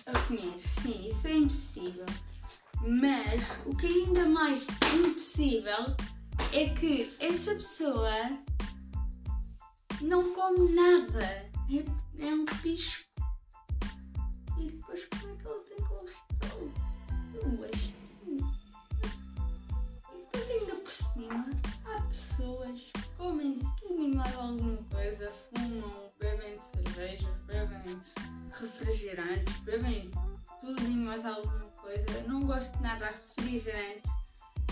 a 0.06 0.20
comer. 0.28 0.60
Sim, 0.60 1.10
isso 1.10 1.28
é 1.28 1.34
impossível. 1.34 2.06
Mas 2.82 3.60
o 3.66 3.76
que 3.76 3.88
é 3.88 3.90
ainda 3.90 4.30
mais 4.30 4.68
impossível 4.94 5.96
é 6.54 6.70
que 6.70 7.12
essa 7.20 7.56
pessoa 7.56 8.12
não 10.02 10.34
come 10.34 10.74
nada. 10.74 11.50
É, 11.70 12.26
é 12.26 12.34
um 12.34 12.46
pisco. 12.46 13.06
E 14.60 14.72
depois 14.72 15.06
como 15.06 15.37
E 17.48 17.52
depois 20.20 20.52
ainda 20.52 20.76
por 20.76 20.92
cima 20.92 21.50
há 21.86 22.02
pessoas 22.02 22.92
que 22.94 23.02
comem 23.18 23.60
tudo 23.80 24.04
e 24.04 24.16
mais 24.16 24.36
alguma 24.36 24.78
coisa, 24.92 25.32
fumam, 25.32 26.12
bebem 26.20 26.60
cerveja, 26.74 27.34
bebem 27.46 28.02
refrigerantes, 28.52 29.56
bebem 29.62 30.12
tudo 30.60 30.84
e 30.84 30.96
mais 30.96 31.26
alguma 31.26 31.70
coisa. 31.82 32.22
Não 32.28 32.42
gosto 32.46 32.76
de 32.76 32.84
nada 32.84 33.12
de 33.12 33.42
refrigerante, 33.42 34.04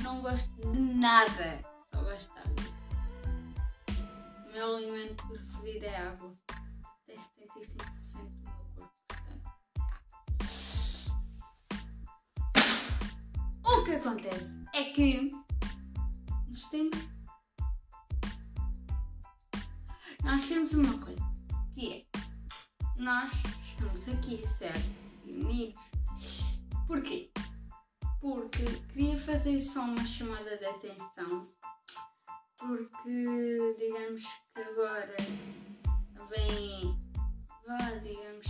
não 0.04 0.22
gosto 0.22 0.50
de 0.60 0.78
nada, 0.78 1.60
só 1.94 2.04
gosto 2.04 2.34
de 2.34 2.40
água. 2.40 2.66
O 4.50 4.52
meu 4.52 4.76
alimento 4.76 5.28
preferido 5.28 5.86
é 5.86 5.96
água. 5.96 6.45
Que 13.86 13.92
acontece 13.92 14.52
é 14.74 14.86
que 14.86 15.32
nós 16.48 16.70
temos, 16.70 16.98
nós 20.24 20.46
temos 20.46 20.74
uma 20.74 20.98
coisa 20.98 21.22
que 21.76 21.94
é 21.94 22.20
nós 22.98 23.32
estamos 23.64 24.10
aqui, 24.10 24.44
certo? 24.58 24.90
Unidos. 25.28 25.76
Porquê? 26.88 27.32
Porque 28.20 28.64
queria 28.92 29.20
fazer 29.20 29.60
só 29.60 29.82
uma 29.82 30.04
chamada 30.04 30.58
de 30.58 30.66
atenção. 30.66 31.48
Porque 32.58 33.76
digamos 33.78 34.24
que 34.24 34.62
agora 34.62 35.16
vêm, 36.32 36.98
vá, 37.68 37.92
digamos, 38.02 38.48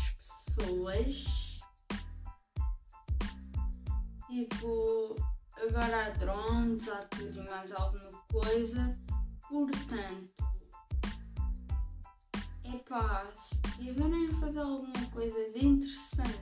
pessoas. 0.55 1.44
Tipo, 4.35 5.15
agora 5.65 6.07
há 6.07 6.09
drones, 6.09 6.89
há 6.89 6.97
tudo 7.03 7.39
e 7.39 7.49
mais 7.49 7.71
alguma 7.71 8.11
coisa. 8.29 8.93
Portanto, 9.47 10.29
epá, 12.65 13.31
se 13.31 13.61
tiverem 13.77 14.27
a 14.27 14.33
fazer 14.33 14.59
alguma 14.59 15.05
coisa 15.13 15.51
de 15.51 15.65
interessante, 15.65 16.41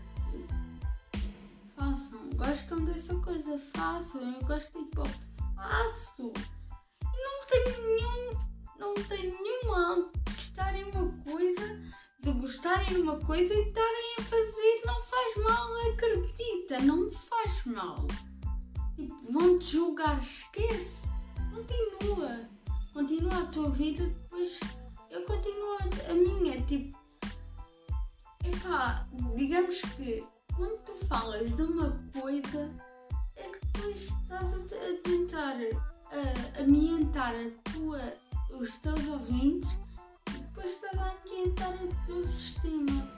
façam. 1.76 2.30
Gostam 2.36 2.84
dessa 2.84 3.16
coisa, 3.20 3.60
façam. 3.76 4.34
Eu 4.34 4.48
gosto 4.48 4.74
de 4.74 4.86
hip 4.86 5.00
hop, 5.00 5.08
faço. 5.56 6.34
E 6.34 7.24
não 7.24 7.46
tenho 7.46 7.84
nenhum, 7.84 8.40
não 8.80 8.94
tenho 8.96 9.40
nenhum 9.40 9.68
mal 9.68 10.10
de 10.10 10.34
gostarem 10.34 10.84
uma 10.86 11.12
coisa, 11.24 11.80
de 12.24 12.32
gostarem 12.32 12.94
de 12.94 13.02
uma 13.02 13.20
coisa 13.20 13.54
e 13.54 13.68
estarem 13.68 14.16
a 14.18 14.22
fazer, 14.22 14.82
não 14.86 15.04
faz 15.04 15.36
mal, 15.44 15.92
acredita, 15.92 16.80
não 16.80 16.98
me 17.02 17.12
faz 17.12 17.66
mal. 17.66 18.08
Tipo, 18.96 19.32
vão-te 19.32 19.74
julgar, 19.74 20.20
esquece. 20.22 21.10
Continua. 21.54 22.50
Continua 22.94 23.40
a 23.40 23.46
tua 23.48 23.70
vida, 23.72 24.06
depois 24.06 24.58
eu 25.10 25.26
continuo 25.26 25.74
a, 25.74 26.12
a 26.12 26.14
minha. 26.14 26.62
Tipo, 26.62 26.98
epá, 28.46 29.06
digamos 29.36 29.82
que 29.82 30.26
quando 30.56 30.78
tu 30.86 31.06
falas 31.06 31.54
de 31.54 31.62
uma 31.62 31.92
coisa, 32.22 32.74
é 33.36 33.44
que 33.44 33.66
depois 33.66 33.98
estás 33.98 34.54
a, 34.54 34.58
a 34.58 35.02
tentar 35.04 35.58
a, 36.10 36.62
ambientar 36.62 37.34
a 37.36 37.72
tua, 37.72 38.14
os 38.58 38.76
teus 38.78 39.06
ouvintes 39.08 39.83
depois 40.64 40.76
estás 40.76 40.98
a 40.98 41.12
ambientar 41.12 41.74
o 41.84 41.88
teu 42.06 42.26
sistema 42.26 43.12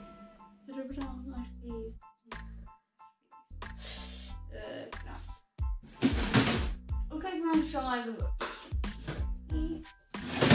cerebral. 0.64 1.14
Acho 1.36 1.50
que 1.60 1.66
é 1.66 1.76
isso. 1.88 1.98
Pronto. 4.90 5.26
O 7.12 7.20
que 7.20 7.26
é 7.26 7.30
que 7.30 7.40
vamos 7.40 7.70
falar 7.70 8.02
de 8.02 8.10
hoje? 8.10 8.26
E 9.52 9.82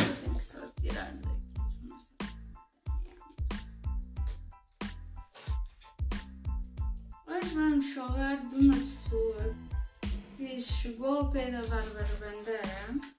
eu 0.07 0.15
tenho 0.17 0.35
que 0.35 0.43
só 0.43 0.59
tirar 0.81 1.13
daqui 1.13 1.31
Hoje 7.25 7.55
vamos 7.55 7.93
falar 7.93 8.35
de 8.49 8.55
uma 8.55 8.75
pessoa 8.75 9.55
que 10.35 10.59
chegou 10.59 11.19
ao 11.19 11.31
pé 11.31 11.51
da 11.51 11.61
Bárbara 11.61 12.15
Bandeira 12.19 13.11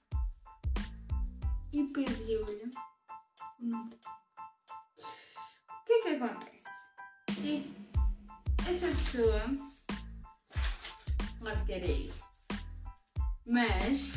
era 11.71 11.85
eu, 11.85 12.11
mas 13.45 14.13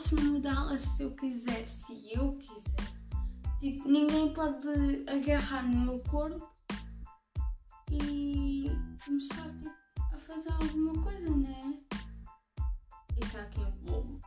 posso 0.00 0.16
mudá-la 0.16 0.78
se 0.78 1.02
eu 1.02 1.10
quiser, 1.14 1.66
se 1.66 2.12
eu 2.14 2.38
quiser. 2.38 2.90
Tipo, 3.58 3.86
ninguém 3.86 4.32
pode 4.32 5.04
agarrar 5.06 5.62
no 5.62 5.78
meu 5.84 5.98
corpo 6.00 6.48
e 7.90 8.70
começar 9.04 9.50
tipo, 9.50 9.70
a 9.98 10.16
fazer 10.16 10.52
alguma 10.52 11.02
coisa, 11.02 11.36
né? 11.36 11.76
E 13.14 13.24
está 13.24 13.42
aqui 13.42 13.60
um 13.60 13.70
bolo. 13.84 14.20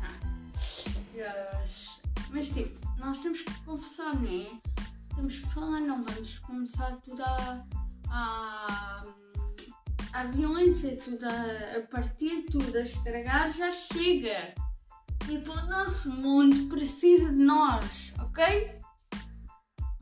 Ah, 0.00 1.64
mas 2.30 2.48
tipo, 2.48 2.98
nós 2.98 3.18
temos 3.18 3.42
que 3.42 3.64
conversar, 3.64 4.14
né? 4.16 4.60
Temos 5.14 5.38
que 5.38 5.50
falar, 5.50 5.80
não 5.80 6.02
vamos 6.02 6.38
começar 6.38 6.96
tudo 7.02 7.22
a. 7.22 7.66
a 8.08 9.31
a 10.12 10.24
violência, 10.24 10.96
tudo 10.96 11.24
a, 11.24 11.78
a 11.78 11.80
partir, 11.90 12.42
tudo 12.50 12.76
a 12.76 12.82
estragar, 12.82 13.50
já 13.52 13.70
chega. 13.70 14.54
Tipo, 15.26 15.52
o 15.52 15.66
nosso 15.66 16.10
mundo 16.10 16.68
precisa 16.68 17.30
de 17.30 17.36
nós, 17.38 18.12
ok? 18.20 18.78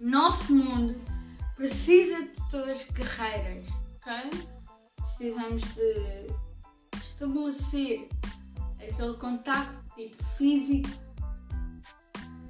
O 0.00 0.04
nosso 0.06 0.54
mundo 0.54 0.98
precisa 1.56 2.22
de 2.22 2.30
pessoas 2.30 2.86
guerreiras, 2.90 3.66
ok? 3.96 4.30
Precisamos 4.96 5.62
de 5.74 6.26
estabelecer 6.96 8.08
aquele 8.76 9.14
contacto 9.18 9.94
tipo 9.94 10.24
físico. 10.36 10.88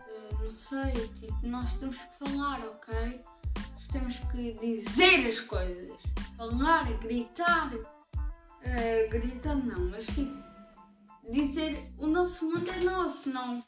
eh, 0.09 0.34
não 0.41 0.51
sei, 0.51 1.09
tipo, 1.18 1.47
nós 1.47 1.74
temos 1.74 1.97
que 1.97 2.24
falar, 2.24 2.61
ok? 2.61 3.22
Nós 3.74 3.87
temos 3.89 4.18
que 4.18 4.53
dizer 4.53 5.26
as 5.26 5.41
coisas. 5.41 6.01
Falar, 6.41 6.91
gritar. 7.01 7.70
eh, 8.62 9.09
gritar 9.09 9.57
não, 9.57 9.91
mas 9.91 10.07
tipo, 10.07 10.43
dizer 11.30 11.93
o 11.99 12.07
nosso 12.07 12.47
mundo 12.47 12.66
é 12.70 12.82
nosso, 12.82 13.28
não, 13.28 13.62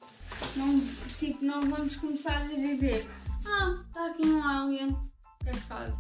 não, 0.57 0.81
tipo, 1.19 1.45
não 1.45 1.61
vamos 1.69 1.97
começar 1.97 2.39
a 2.39 2.47
dizer 2.47 3.07
ah, 3.45 3.79
está 3.87 4.07
aqui 4.07 4.25
um 4.25 4.43
alien, 4.43 4.89
que 5.43 5.51
é 5.51 5.53
que 5.53 5.59
fazes? 5.59 5.99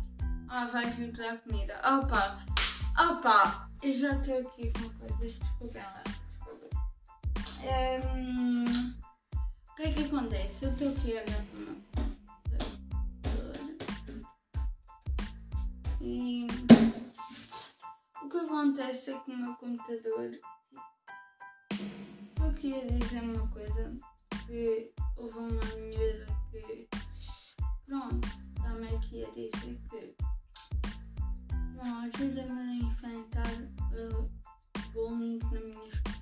Ah, 0.49 0.65
vais 0.65 0.99
entrar 0.99 1.37
comida. 1.43 1.79
Opa, 1.81 2.43
opa, 2.99 3.69
eu 3.83 3.93
já 3.93 4.17
estou 4.17 4.39
aqui 4.39 4.73
com 4.73 4.89
coisas, 4.99 5.41
desculpem 5.41 5.83
lá, 5.83 6.03
desculpem. 6.07 6.71
Ehm, 7.65 8.95
o 9.69 9.75
que 9.77 9.83
é 9.83 9.93
que 9.93 10.05
acontece? 10.05 10.65
Eu 10.65 10.73
estou 10.73 10.89
aqui 10.89 11.13
olhar 11.13 11.25
para 11.25 11.59
o 11.59 11.61
meu 11.61 12.12
e 16.05 16.47
o 18.25 18.29
que 18.29 18.37
acontece 18.39 19.13
é 19.13 19.21
que 19.21 19.31
o 19.31 19.37
meu 19.37 19.55
computador 19.55 20.33
eu 22.41 22.51
aqui 22.51 22.75
a 22.75 22.85
dizer 22.85 23.23
uma 23.23 23.47
coisa 23.49 23.97
que 24.45 24.93
houve 25.17 25.39
uma 25.39 25.49
miúda 25.77 26.27
que 26.51 26.89
pronto, 27.87 28.29
está-me 28.57 28.89
aqui 28.89 29.25
a 29.25 29.31
dizer 29.31 29.81
que 29.89 30.17
bom, 31.77 31.95
ajuda-me 32.01 32.61
a 32.61 32.75
enfrentar 32.75 33.53
o 33.93 34.29
bullying 34.93 35.39
na 35.53 35.61
minha 35.61 35.87
escola. 35.87 36.17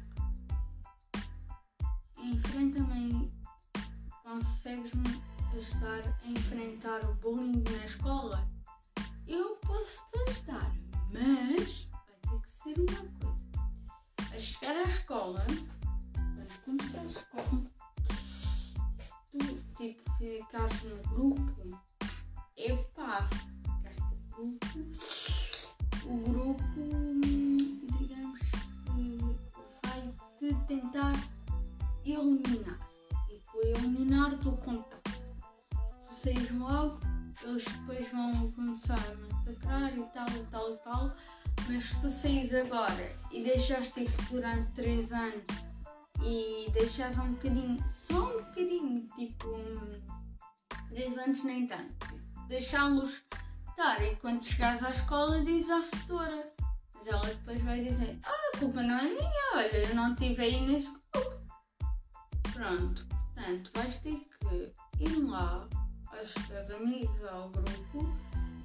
Enfrenta-me, 2.18 3.33
consegues-me 4.24 5.22
ajudar 5.57 6.18
a 6.22 6.28
enfrentar 6.28 7.03
o 7.09 7.14
bullying 7.14 7.64
na 7.72 7.85
escola? 7.87 8.59
Eu 9.31 9.55
posso 9.59 10.03
te 10.11 10.18
ajudar, 10.28 10.74
mas 11.12 11.89
vai 11.93 12.16
ter 12.20 12.41
que 12.43 12.51
ser 12.51 12.81
uma 12.81 13.09
coisa. 13.20 13.47
A 14.35 14.39
chegar 14.41 14.76
à 14.76 14.83
escola, 14.83 15.47
quando 16.14 16.64
começar 16.64 16.99
a 16.99 17.05
escola, 17.05 17.62
se 18.99 19.12
tu 19.31 19.39
tipo 19.76 20.12
ficares 20.18 20.83
no 20.83 20.97
grupo, 21.11 21.78
é 22.57 22.76
fácil. 22.93 23.37
Ficares 23.76 24.01
no 24.11 24.18
grupo, 24.31 24.66
o 26.07 26.16
grupo, 26.33 27.19
agora 42.55 43.12
e 43.30 43.42
deixaste 43.42 44.05
durante 44.30 44.72
3 44.74 45.12
anos 45.12 45.44
e 46.22 46.70
deixares 46.72 47.16
um 47.18 47.32
bocadinho, 47.32 47.84
só 47.90 48.36
um 48.36 48.42
bocadinho, 48.44 49.09
tipo 49.16 49.57
3 50.88 51.18
anos 51.18 51.44
nem 51.44 51.66
tanto, 51.66 51.94
deixá-los 52.48 53.22
estar 53.68 54.03
e 54.03 54.16
quando 54.16 54.42
chegares 54.42 54.82
à 54.82 54.90
escola 54.90 55.40
diz 55.42 55.70
à 55.70 55.82
setora. 55.82 56.53
Mas 56.94 57.07
ela 57.07 57.26
depois 57.26 57.62
vai 57.62 57.82
dizer, 57.82 58.18
ah, 58.24 58.51
a 58.55 58.59
culpa 58.59 58.82
não 58.82 58.98
é 58.98 59.05
minha, 59.05 59.51
olha, 59.55 59.88
eu 59.88 59.94
não 59.94 60.12
estive 60.12 60.42
aí 60.42 60.66
nesse 60.66 60.90
grupo. 60.90 61.40
Pronto, 62.53 63.07
portanto, 63.07 63.70
vais 63.74 63.96
ter 63.96 64.28
que 64.38 64.72
ir 65.01 65.16
lá 65.24 65.66
aos 66.12 66.34
teus 66.46 66.70
amigos, 66.70 67.24
ao 67.24 67.48
grupo, 67.48 68.14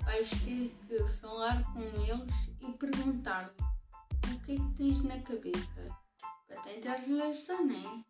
vais 0.04 0.30
ter 0.30 0.76
que 0.88 1.04
falar 1.22 1.64
com 1.72 1.80
eles 1.80 2.52
e 2.60 2.74
perguntar-lhe 2.74 3.75
o 4.34 4.40
que 4.42 4.54
é 4.54 4.56
que 4.56 4.74
tens 4.76 5.04
na 5.04 5.20
cabeça 5.22 5.90
para 6.48 6.62
tentar 6.62 6.98
lhe 6.98 7.22
ajudar, 7.22 7.64
não 7.64 7.76
é? 7.76 8.06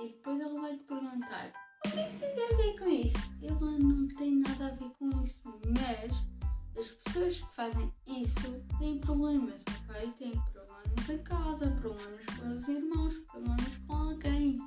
E 0.00 0.08
depois 0.08 0.40
ele 0.40 0.60
vai 0.60 0.76
te 0.76 0.84
perguntar 0.84 1.52
o 1.86 1.90
que 1.90 1.98
é 1.98 2.08
que 2.08 2.18
tens 2.18 2.52
a 2.52 2.56
ver 2.56 2.78
com 2.78 2.88
isso? 2.88 3.32
Ele 3.42 3.82
não 3.82 4.08
tem 4.08 4.36
nada 4.36 4.66
a 4.66 4.70
ver 4.70 4.90
com 4.98 5.08
isso, 5.22 5.60
mas 5.78 6.34
as 6.78 6.90
pessoas 6.90 7.40
que 7.40 7.54
fazem 7.54 7.92
isso 8.06 8.64
têm 8.78 8.98
problemas, 8.98 9.64
ok? 9.88 10.10
Têm 10.12 10.32
problemas 10.32 11.08
em 11.08 11.18
casa, 11.18 11.70
problemas 11.80 12.26
com 12.26 12.54
os 12.54 12.68
irmãos, 12.68 13.14
problemas 13.30 13.76
com 13.86 13.92
alguém. 13.92 14.58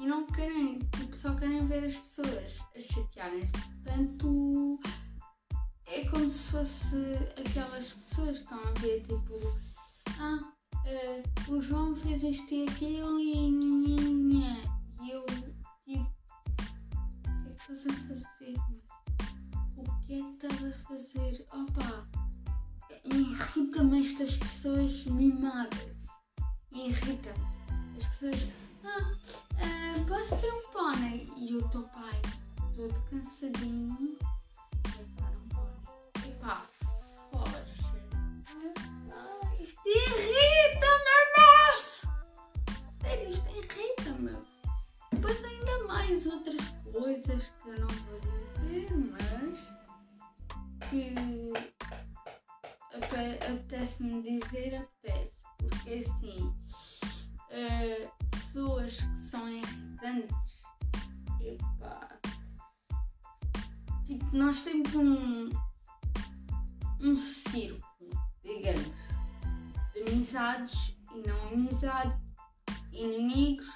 E 0.00 0.06
não 0.06 0.26
querem, 0.26 0.78
tipo, 0.96 1.16
só 1.16 1.34
querem 1.34 1.64
ver 1.66 1.84
as 1.84 1.96
pessoas 1.96 2.58
a 2.76 2.80
chatearem-se. 2.80 3.52
Portanto, 3.52 4.80
é 5.86 6.04
como 6.06 6.28
se 6.28 6.50
fosse 6.52 6.96
aquelas 7.38 7.92
pessoas 7.92 8.38
que 8.38 8.44
estão 8.44 8.60
a 8.60 8.72
ver, 8.80 9.00
tipo, 9.02 9.58
ah, 10.20 10.52
eh, 10.84 11.22
o 11.48 11.60
João 11.60 11.94
fez 11.94 12.22
isto 12.22 12.54
e 12.54 12.64
aquilo 12.64 13.18
e. 13.20 13.48
E 15.02 15.10
eu, 15.10 15.24
tipo, 15.26 15.50
o 15.66 15.84
que 15.84 15.94
é 15.94 17.54
que 17.54 17.72
estás 17.72 17.84
a 17.86 17.92
fazer? 18.08 18.56
O 19.76 20.06
que 20.06 20.14
é 20.14 20.22
que 20.22 20.34
estás 20.34 20.64
a 20.64 20.72
fazer? 20.84 21.46
Opa, 21.52 22.08
irrita-me 23.04 24.00
estas 24.00 24.36
pessoas 24.36 25.04
mimadas. 25.06 25.88
Irrita-me. 26.72 27.46
As 27.96 28.06
pessoas, 28.06 28.48
ah, 28.84 29.12
eh, 29.58 30.04
posso 30.06 30.36
ter 30.40 30.52
um 30.52 30.70
pônei? 30.72 31.30
E 31.36 31.52
eu 31.52 31.60
estou, 31.60 31.82
pai, 31.88 32.20
todo 32.74 33.02
cansadinho. 33.10 34.16
Vou 34.96 35.06
dar 35.16 35.30
um 35.30 35.48
pônei. 35.48 36.32
Epá, 36.32 36.66
foge. 37.30 37.67
Irrita-me, 39.88 41.18
nossa! 41.38 42.08
Sério, 43.00 43.30
isto 43.30 43.48
irrita-me. 43.48 44.36
Depois 45.12 45.42
ainda 45.44 45.84
mais 45.84 46.26
outras 46.26 46.68
coisas 46.92 47.52
que 47.62 47.68
eu 47.70 47.80
não 47.80 47.88
vou 47.88 48.20
dizer, 48.20 48.88
mas 49.10 50.88
que 50.90 51.14
ape- 52.96 53.44
apetece-me 53.46 54.22
dizer, 54.22 54.76
apetece. 54.76 55.38
Porque 55.56 56.04
assim, 56.04 56.54
eh, 57.50 58.08
pessoas 58.30 58.98
que 59.00 59.20
são 59.22 59.48
irritantes, 59.48 60.62
epá, 61.40 62.08
tipo, 64.04 64.36
nós 64.36 64.60
temos 64.60 64.94
um, 64.94 65.48
um 67.00 67.16
círculo, 67.16 68.10
digamos, 68.44 68.86
amizades 70.08 70.96
e 71.14 71.28
não 71.28 71.48
amizade, 71.48 72.14
inimigos 72.92 73.68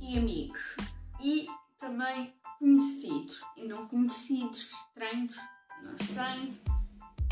e 0.00 0.18
amigos. 0.18 0.76
E 1.20 1.46
também 1.78 2.32
conhecidos 2.58 3.40
e 3.56 3.66
não 3.66 3.86
conhecidos, 3.88 4.70
estranhos, 4.70 5.36
não 5.82 5.94
estranhos. 5.94 6.56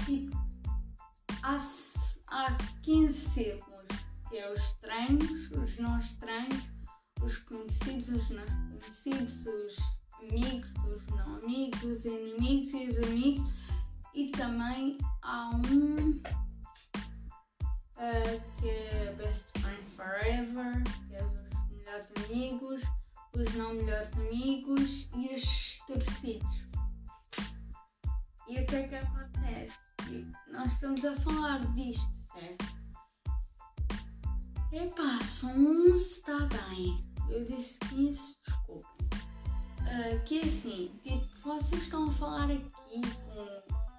Tipo, 0.04 0.36
há, 1.42 1.56
há 2.28 2.56
15 2.82 3.30
círculos, 3.30 3.86
que 4.28 4.38
é 4.38 4.52
os 4.52 4.60
estranhos, 4.60 5.50
os 5.52 5.78
não 5.78 5.98
estranhos, 5.98 6.68
os 7.22 7.38
conhecidos, 7.38 8.08
os 8.08 8.30
não 8.30 8.44
conhecidos, 8.44 9.46
os 9.46 9.76
amigos, 10.20 10.70
os 10.84 11.06
não 11.14 11.36
amigos, 11.36 11.82
os 11.82 12.04
inimigos 12.04 12.72
e 12.72 12.86
os 12.88 12.96
amigos. 13.08 13.48
E 14.14 14.30
também 14.30 14.96
há 15.22 15.50
um 15.50 16.45
ah, 17.98 18.60
que 18.60 18.68
é 18.68 19.14
Best 19.16 19.46
Friend 19.58 19.90
Forever, 19.96 20.82
que 21.08 21.16
é 21.16 21.24
os 21.24 21.70
melhores 21.70 22.06
amigos, 22.24 22.82
os 23.34 23.54
não 23.54 23.74
melhores 23.74 24.12
amigos 24.14 25.08
e 25.14 25.34
os 25.34 25.78
torcidos. 25.86 26.66
E 28.48 28.60
o 28.60 28.66
que 28.66 28.76
é 28.76 28.88
que 28.88 28.94
acontece? 28.94 29.76
Nós 30.52 30.72
estamos 30.72 31.04
a 31.04 31.16
falar 31.16 31.66
disto, 31.74 32.08
certo? 32.32 32.76
Epá, 34.72 35.24
são 35.24 35.50
11, 35.90 36.02
está 36.02 36.38
bem. 36.46 37.00
Eu 37.28 37.44
disse 37.44 37.78
15, 37.80 38.36
desculpa. 38.46 38.88
ah, 39.80 40.18
que 40.24 40.40
é 40.40 40.42
assim, 40.42 40.98
tipo, 41.02 41.26
vocês 41.42 41.82
estão 41.82 42.08
a 42.08 42.12
falar 42.12 42.44
aqui 42.50 43.00
com 43.24 43.38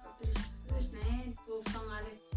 outras 0.08 0.46
pessoas, 0.46 0.90
né? 0.92 1.34
Estou 1.36 1.62
a 1.66 1.70
falar 1.70 2.00
aqui 2.02 2.27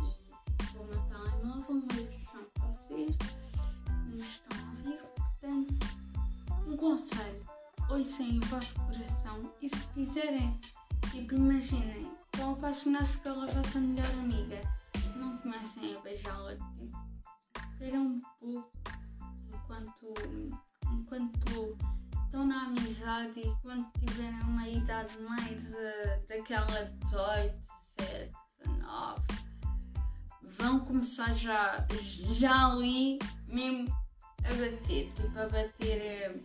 conselho, 6.81 7.45
ouçam 7.91 8.27
o 8.27 8.45
vosso 8.47 8.73
coração 8.73 9.53
e 9.61 9.69
se 9.69 9.87
quiserem, 9.93 10.59
tipo, 11.11 11.35
imaginem, 11.35 12.11
estão 12.25 12.53
apaixonados 12.53 13.15
pela 13.17 13.45
vossa 13.51 13.79
melhor 13.79 14.09
amiga, 14.13 14.59
não 15.15 15.37
comecem 15.37 15.95
a 15.95 15.99
beijá-la, 15.99 16.55
tipo, 16.55 16.91
esperam 17.71 18.01
um 18.01 18.21
pouco 18.39 18.71
enquanto, 19.53 20.13
enquanto 20.91 21.77
estão 22.25 22.47
na 22.47 22.63
amizade 22.63 23.39
e 23.39 23.55
quando 23.61 23.87
tiverem 23.99 24.41
uma 24.41 24.67
idade 24.67 25.15
mais 25.21 25.71
eh, 25.75 26.23
daquela 26.27 26.65
18, 27.05 27.55
17, 27.99 28.31
19, 28.65 29.21
vão 30.57 30.79
começar 30.79 31.31
já, 31.31 31.85
já 32.33 32.71
ali 32.71 33.19
mesmo 33.47 34.00
a 34.43 34.53
bater, 34.53 35.11
tipo 35.13 35.39
a 35.39 35.47
bater 35.47 36.01
eh, 36.01 36.35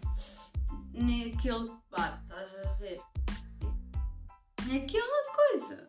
naquele 0.93 1.73
bate, 1.91 2.23
estás 2.23 2.67
a 2.67 2.73
ver? 2.75 3.01
Naquela 4.67 5.23
coisa. 5.35 5.87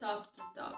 Top 0.00 0.28
to 0.36 0.42
top. 0.54 0.76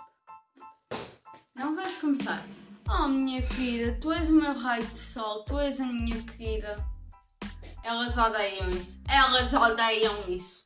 Não 1.54 1.74
vais 1.74 1.96
começar. 1.98 2.44
Oh 2.88 3.08
minha 3.08 3.42
querida, 3.42 3.98
tu 4.00 4.12
és 4.12 4.30
o 4.30 4.34
meu 4.34 4.56
raio 4.58 4.86
de 4.86 4.98
sol, 4.98 5.44
tu 5.44 5.58
és 5.58 5.80
a 5.80 5.86
minha 5.86 6.22
querida. 6.22 6.76
Elas 7.82 8.16
odeiam 8.16 8.70
isso. 8.70 9.00
Elas 9.08 9.52
odeiam 9.52 10.28
isso. 10.28 10.64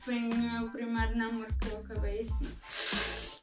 Foi 0.00 0.16
o 0.16 0.34
meu 0.34 0.70
primeiro 0.70 1.16
namoro 1.16 1.54
que 1.60 1.68
eu 1.68 1.78
acabei 1.78 2.22
assim. 2.22 3.40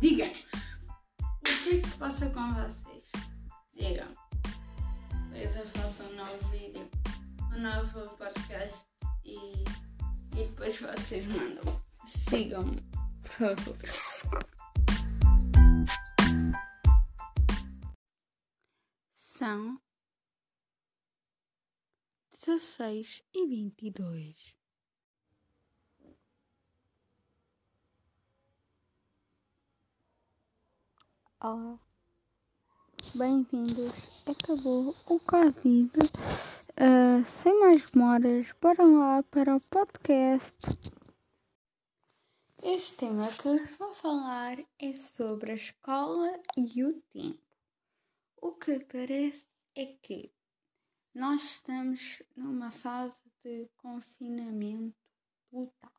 Digam-nos, 0.00 0.38
o 0.38 1.42
que 1.42 1.50
é 1.50 1.80
que 1.80 1.88
se 1.88 1.96
passa 1.96 2.30
com 2.30 2.48
vocês? 2.54 2.83
Digam. 3.84 4.10
Depois 5.28 5.56
eu 5.56 5.66
faço 5.66 6.04
um 6.04 6.16
novo 6.16 6.48
vídeo, 6.48 6.88
um 7.52 7.60
novo 7.60 8.16
podcast 8.16 8.86
e, 9.22 9.36
e 9.36 9.64
depois 10.32 10.80
vocês 10.80 11.26
mandam. 11.26 11.84
Sigam-me, 12.06 12.80
por 13.20 13.54
favor. 13.54 13.78
São 19.12 19.78
dezesseis 22.32 23.22
e 23.34 23.46
vinte 23.46 23.82
e 23.82 23.90
dois. 23.90 24.54
Olá, 31.38 31.78
bem-vindos. 33.14 33.92
Acabou 34.26 34.94
o 35.06 35.20
Covid. 35.20 35.90
Ah, 36.76 37.24
sem 37.42 37.60
mais 37.60 37.88
demoras, 37.90 38.46
bora 38.60 38.84
lá 38.84 39.22
para 39.24 39.56
o 39.56 39.60
podcast. 39.60 40.54
Este 42.62 42.96
tema 42.96 43.28
que 43.28 43.42
vos 43.42 43.76
vou 43.78 43.94
falar 43.94 44.58
é 44.78 44.92
sobre 44.92 45.52
a 45.52 45.54
escola 45.54 46.40
e 46.56 46.82
o 46.84 47.00
tempo. 47.12 47.38
O 48.40 48.52
que 48.52 48.80
parece 48.80 49.46
é 49.74 49.86
que 49.86 50.32
nós 51.14 51.42
estamos 51.42 52.22
numa 52.34 52.70
fase 52.70 53.20
de 53.44 53.68
confinamento 53.76 54.96
total, 55.50 55.92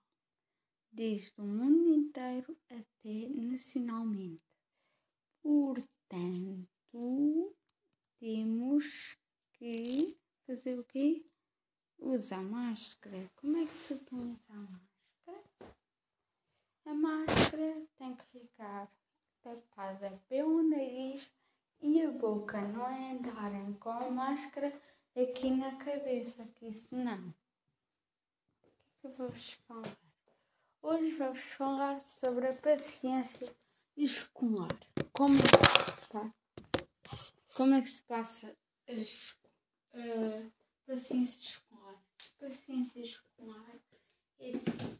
desde 0.92 1.34
o 1.40 1.46
mundo 1.46 1.94
inteiro 1.94 2.58
até 2.70 3.30
nacionalmente. 3.30 4.42
Portanto, 5.42 6.68
temos 8.20 9.18
que 9.54 10.18
fazer 10.46 10.80
o 10.80 10.84
quê? 10.84 11.26
Usar 11.98 12.42
máscara. 12.42 13.30
Como 13.36 13.58
é 13.58 13.66
que 13.66 13.74
se 13.74 13.94
utiliza 13.94 14.54
a 14.54 14.56
máscara? 14.56 15.44
A 16.86 16.94
máscara 16.94 17.88
tem 17.98 18.16
que 18.16 18.26
ficar 18.26 18.90
tapada 19.42 20.22
pelo 20.30 20.64
nariz 20.64 21.30
e 21.82 22.02
a 22.02 22.12
boca, 22.12 22.62
não 22.62 22.88
é 22.88 23.12
andarem 23.12 23.74
com 23.74 23.90
a 23.90 24.10
máscara 24.10 24.74
aqui 25.16 25.52
na 25.52 25.76
cabeça, 25.76 26.46
que 26.56 26.68
isso 26.68 26.96
não. 26.96 27.28
O 27.28 27.34
que 28.62 28.68
é 28.68 28.72
que 29.02 29.08
eu 29.08 29.12
vou-vos 29.12 29.52
falar? 29.68 29.98
Hoje 30.82 31.12
vou-vos 31.12 31.44
falar 31.44 32.00
sobre 32.00 32.48
a 32.48 32.54
paciência 32.54 33.54
escolar. 33.98 34.70
Como 35.12 35.36
é 35.38 35.42
passa, 35.58 36.34
como 37.56 37.74
é 37.74 37.82
que 37.82 37.88
se 37.90 38.04
passa 38.04 38.56
a, 38.88 38.92
es- 38.92 39.38
a 39.94 40.52
paciência 40.86 41.40
escolar? 41.40 42.04
Paciência 42.38 43.00
escolar 43.00 43.80
é 44.40 44.52
tipo, 44.52 45.00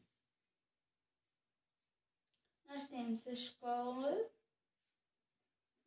nós 2.66 2.88
temos 2.88 3.28
a 3.28 3.32
escola 3.32 4.32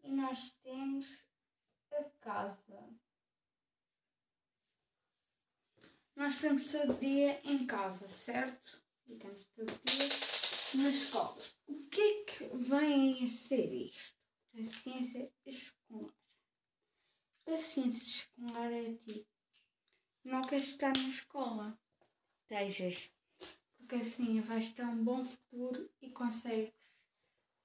e 0.03 0.13
nós 0.13 0.51
temos 0.63 1.07
a 1.93 2.05
casa. 2.21 2.91
Nós 6.15 6.39
temos 6.41 6.71
todo 6.71 6.99
dia 7.01 7.41
em 7.51 7.67
casa, 7.67 8.07
certo? 8.09 8.83
E 9.07 9.17
temos 9.17 9.47
todo 9.57 9.73
dia 9.85 10.83
na 10.83 10.91
escola. 10.91 11.43
O 11.67 11.89
que 11.89 12.01
é 12.01 12.25
que 12.25 12.45
vem 12.57 13.25
a 13.25 13.29
ser 13.29 13.73
isto? 13.73 14.19
Paciência 14.53 15.33
escolar. 15.47 16.18
Paciência 17.49 18.05
escolar 18.05 18.71
é 18.71 18.93
tipo, 18.93 19.27
não 20.23 20.43
queres 20.43 20.69
estar 20.69 20.93
na 20.95 21.09
escola, 21.09 21.81
estejas. 22.43 23.11
Porque 23.79 23.95
assim 23.95 24.43
vais 24.43 24.69
ter 24.69 24.85
um 24.85 25.03
bom 25.03 25.25
futuro 25.25 25.91
e 26.03 26.11
consegues 26.11 26.75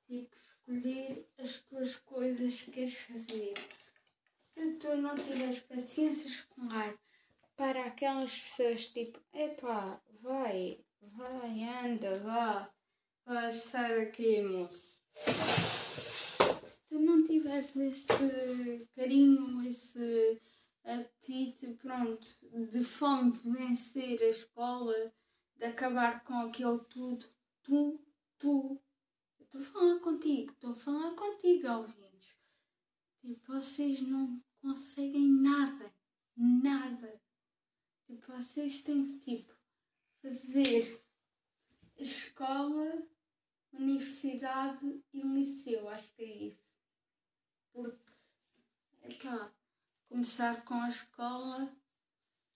tipo, 0.08 0.34
escolher 0.38 1.30
as 1.38 1.60
tuas 1.64 1.98
coisas 1.98 2.62
que 2.62 2.72
queres 2.72 2.94
fazer. 2.94 3.56
Se 4.54 4.72
tu 4.76 4.96
não 4.96 5.16
tiveres 5.16 5.60
paciência 5.60 6.28
escolar 6.28 6.98
para 7.58 7.84
aquelas 7.84 8.40
pessoas 8.40 8.88
tipo, 8.88 9.20
epá, 9.34 10.02
vai, 10.22 10.80
vai, 11.02 11.62
anda, 11.62 12.18
vá, 12.20 12.74
vai, 13.26 13.52
sai 13.52 14.06
daqui, 14.06 14.42
moço. 14.44 14.98
Não 17.24 17.28
tiveres 17.30 17.74
esse 17.78 18.88
carinho, 18.98 19.64
esse 19.64 20.42
apetite, 20.84 21.68
pronto, 21.76 22.28
de 22.70 22.84
fome 22.84 23.32
de 23.32 23.50
vencer 23.50 24.22
a 24.22 24.28
escola, 24.28 25.14
de 25.56 25.64
acabar 25.64 26.22
com 26.26 26.34
aquilo 26.34 26.80
tudo, 26.80 27.26
tu, 27.62 27.98
tu, 28.38 28.78
estou 29.40 29.62
a 29.62 29.64
falar 29.64 30.00
contigo, 30.00 30.52
estou 30.52 30.72
a 30.72 30.76
falar 30.76 31.16
contigo, 31.16 31.72
ouvintes. 31.72 32.36
Tipo, 33.22 33.54
vocês 33.54 34.02
não 34.02 34.44
conseguem 34.62 35.30
nada, 35.30 35.96
nada. 36.36 37.22
Tipo, 38.06 38.34
vocês 38.34 38.82
têm 38.82 39.18
que, 39.18 39.38
tipo, 39.38 39.54
fazer 40.22 41.02
escola, 41.96 43.02
universidade 43.72 45.02
e 45.14 45.22
liceu, 45.22 45.88
acho 45.88 46.12
que 46.16 46.24
é 46.24 46.48
isso. 46.48 46.63
Porque, 47.74 47.98
epá, 49.02 49.52
começar 50.08 50.64
com 50.64 50.76
a 50.76 50.88
escola 50.90 51.76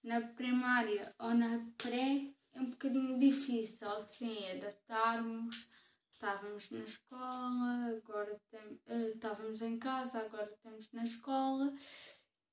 na 0.03 0.21
primária 0.21 1.01
ou 1.17 1.33
na 1.33 1.59
pré 1.75 2.31
é 2.53 2.61
um 2.61 2.69
bocadinho 2.69 3.17
difícil, 3.17 3.89
assim, 3.89 4.47
adaptarmos. 4.51 5.67
Estávamos 6.11 6.69
na 6.69 6.79
escola, 6.79 7.97
agora 7.97 8.39
tem- 8.51 8.81
eh, 8.87 9.09
estávamos 9.09 9.61
em 9.61 9.79
casa, 9.79 10.19
agora 10.19 10.51
estamos 10.51 10.91
na 10.91 11.03
escola 11.03 11.73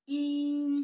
e 0.07 0.83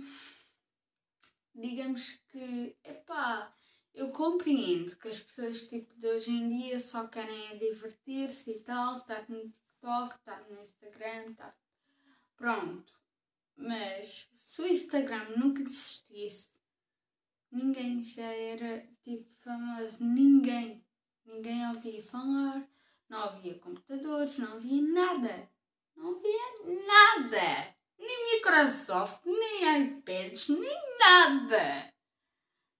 digamos 1.53 2.11
que, 2.31 2.77
epá, 2.83 3.53
eu 3.93 4.11
compreendo 4.11 4.95
que 4.97 5.07
as 5.07 5.19
pessoas 5.19 5.67
tipo 5.67 5.93
de 5.95 6.07
hoje 6.07 6.31
em 6.31 6.47
dia 6.47 6.79
só 6.79 7.07
querem 7.07 7.47
é 7.47 7.55
divertir-se 7.55 8.51
e 8.51 8.59
tal, 8.61 8.99
estar 8.99 9.29
no 9.29 9.49
TikTok, 9.49 10.15
estar 10.15 10.41
no 10.49 10.61
Instagram, 10.61 11.31
estar. 11.31 11.55
Pronto. 12.41 12.91
Mas 13.55 14.27
se 14.33 14.63
o 14.63 14.65
Instagram 14.65 15.37
nunca 15.37 15.61
existisse, 15.61 16.49
ninguém 17.51 18.01
já 18.01 18.25
era 18.25 18.83
tipo 19.03 19.29
famoso, 19.43 20.03
ninguém. 20.03 20.83
Ninguém 21.23 21.67
ouvia 21.67 22.01
falar, 22.01 22.67
não 23.07 23.19
havia 23.19 23.59
computadores, 23.59 24.39
não 24.39 24.53
havia 24.53 24.81
nada. 24.81 25.51
Não 25.95 26.15
havia 26.15 26.83
nada. 26.87 27.75
nem 27.99 28.33
Microsoft, 28.33 29.23
nem 29.23 29.99
iPads, 29.99 30.49
nem 30.49 30.97
nada. 30.97 31.93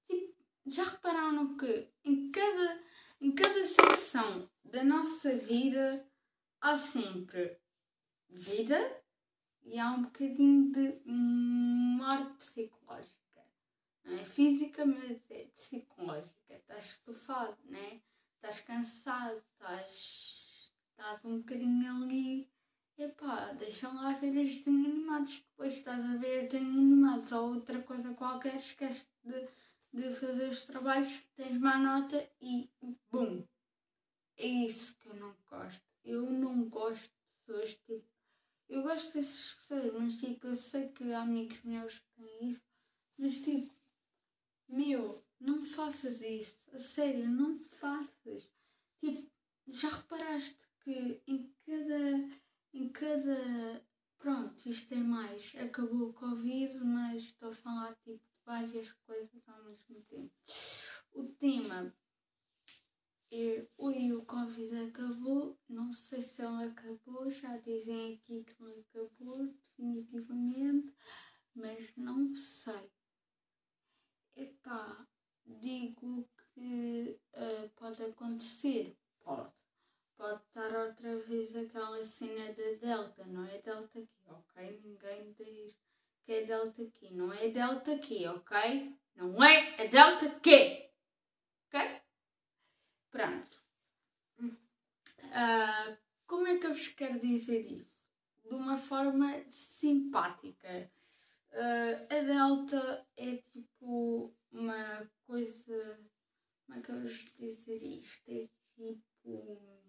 Tipo, 0.07 0.43
já 0.65 0.85
repararam 0.85 1.55
que 1.55 1.87
em 2.03 2.31
cada, 2.31 2.83
em 3.21 3.31
cada 3.35 3.63
secção 3.63 4.49
da 4.65 4.83
nossa 4.83 5.37
vida 5.37 6.03
há 6.59 6.75
sempre 6.79 7.61
vida 8.27 9.00
e 9.63 9.79
há 9.79 9.91
um 9.91 10.03
bocadinho 10.03 10.71
de 10.71 11.01
morte 11.05 12.33
psicológica. 12.37 13.45
Não 14.03 14.17
é 14.17 14.23
física, 14.23 14.85
mas 14.85 15.19
é 15.29 15.45
psicológica. 15.53 16.53
Estás 16.53 16.85
estufado, 16.85 17.57
né? 17.65 18.01
Estás 18.35 18.59
cansado, 18.61 19.41
estás, 19.53 21.23
um 21.23 21.37
bocadinho 21.37 22.03
ali. 22.03 22.49
Epá, 22.97 23.53
deixa 23.53 23.89
lá 23.89 24.13
ver 24.13 24.37
os 24.37 24.57
desenhos 24.57 24.85
animados. 24.85 25.39
Depois 25.39 25.73
estás 25.73 26.03
a 26.03 26.17
ver 26.17 26.47
desenhos 26.47 26.77
animados 26.77 27.31
ou 27.31 27.53
outra 27.55 27.81
coisa 27.81 28.13
qualquer, 28.13 28.55
esquece 28.55 29.05
de, 29.23 29.47
de 29.93 30.13
fazer 30.13 30.49
os 30.49 30.63
trabalhos, 30.63 31.23
tens 31.35 31.57
má 31.57 31.77
nota 31.77 32.29
e 32.41 32.69
bum! 33.09 33.43
É 34.37 34.47
isso 34.47 34.97
que 34.97 35.07
eu 35.07 35.15
não 35.15 35.35
gosto. 35.47 35.85
Eu 36.03 36.29
não 36.31 36.67
gosto 36.67 37.03
de 37.03 37.45
pessoas 37.45 37.75
tipo. 37.85 38.09
Eu 38.71 38.83
gosto 38.83 39.13
dessas 39.13 39.51
pessoas, 39.51 39.93
mas 39.93 40.15
tipo, 40.15 40.47
eu 40.47 40.55
sei 40.55 40.87
que 40.87 41.11
há 41.11 41.23
amigos 41.23 41.61
meus 41.61 41.99
que 41.99 42.09
têm 42.15 42.49
isso, 42.51 42.63
mas 43.17 43.37
tipo, 43.39 43.75
meu, 44.69 45.21
não 45.41 45.61
faças 45.61 46.21
isso. 46.21 46.57
A 46.71 46.79
sério, 46.79 47.27
não 47.27 47.53
faças. 47.53 48.49
Tipo, 49.01 49.29
já 49.67 49.89
reparaste 49.89 50.57
que 50.85 51.21
em 51.27 51.53
cada. 51.65 52.39
Em 52.73 52.89
cada. 52.93 53.85
Pronto, 54.17 54.65
isto 54.65 54.93
é 54.93 55.03
mais. 55.03 55.53
Acabou 55.57 56.07
o 56.07 56.13
Covid, 56.13 56.81
mas 56.81 57.23
estou 57.23 57.49
a 57.49 57.53
falar 57.53 57.93
tipo 57.95 58.23
de 58.23 58.45
várias 58.45 58.93
coisas 59.05 59.49
ao 59.49 59.65
mesmo 59.65 60.01
tempo. 60.03 60.31
O 61.11 61.25
tema 61.25 61.93
é. 63.31 63.65
Oi, 63.77 64.11
o 64.11 64.25
Covid 64.25 64.89
acabou. 64.89 65.57
Não 65.69 65.91
sei 65.93 66.21
se 66.21 66.41
ele 66.41 66.65
acabou. 66.65 67.29
Já 67.29 67.57
dizem 67.57 68.15
aqui 68.15 68.43
que 68.43 68.61
não 68.61 68.71
acabou, 68.79 69.47
definitivamente. 69.47 70.93
Mas 71.55 71.95
não 71.95 72.35
sei. 72.35 72.91
Epá, 74.35 75.07
digo 75.45 76.27
que 76.53 77.19
uh, 77.33 77.69
pode 77.75 78.03
acontecer. 78.03 78.97
Pode. 79.23 79.51
Pode 80.17 80.43
estar 80.43 80.87
outra 80.87 81.17
vez 81.17 81.55
aquela 81.55 82.03
cena 82.03 82.53
da 82.53 82.71
Delta, 82.79 83.25
não 83.25 83.43
é 83.43 83.57
Delta 83.57 83.97
aqui, 83.97 84.29
ok? 84.29 84.79
Ninguém 84.83 85.33
diz 85.33 85.75
que 86.23 86.33
é 86.33 86.43
Delta 86.43 86.83
aqui, 86.83 87.11
não 87.11 87.33
é 87.33 87.49
Delta 87.49 87.95
aqui, 87.95 88.27
ok? 88.27 88.95
Não 89.15 89.43
é 89.43 89.81
a 89.81 89.85
Delta 89.87 90.27
aqui, 90.27 90.91
ok? 91.65 92.00
Pronto. 93.11 93.61
Uh, 94.39 95.97
como 96.25 96.47
é 96.47 96.57
que 96.57 96.65
eu 96.65 96.73
vos 96.73 96.87
quero 96.87 97.19
dizer 97.19 97.61
isso? 97.61 97.99
De 98.43 98.55
uma 98.55 98.77
forma 98.77 99.43
simpática. 99.49 100.91
Uh, 101.51 102.07
a 102.09 102.21
Delta 102.21 103.07
é 103.17 103.35
tipo 103.37 104.33
uma 104.49 105.11
coisa. 105.25 105.99
Como 106.65 106.79
é 106.79 106.81
que 106.81 106.91
eu 106.91 107.01
vos 107.01 107.33
dizer 107.37 107.83
isto? 107.83 108.31
É 108.31 108.47
tipo. 108.75 109.81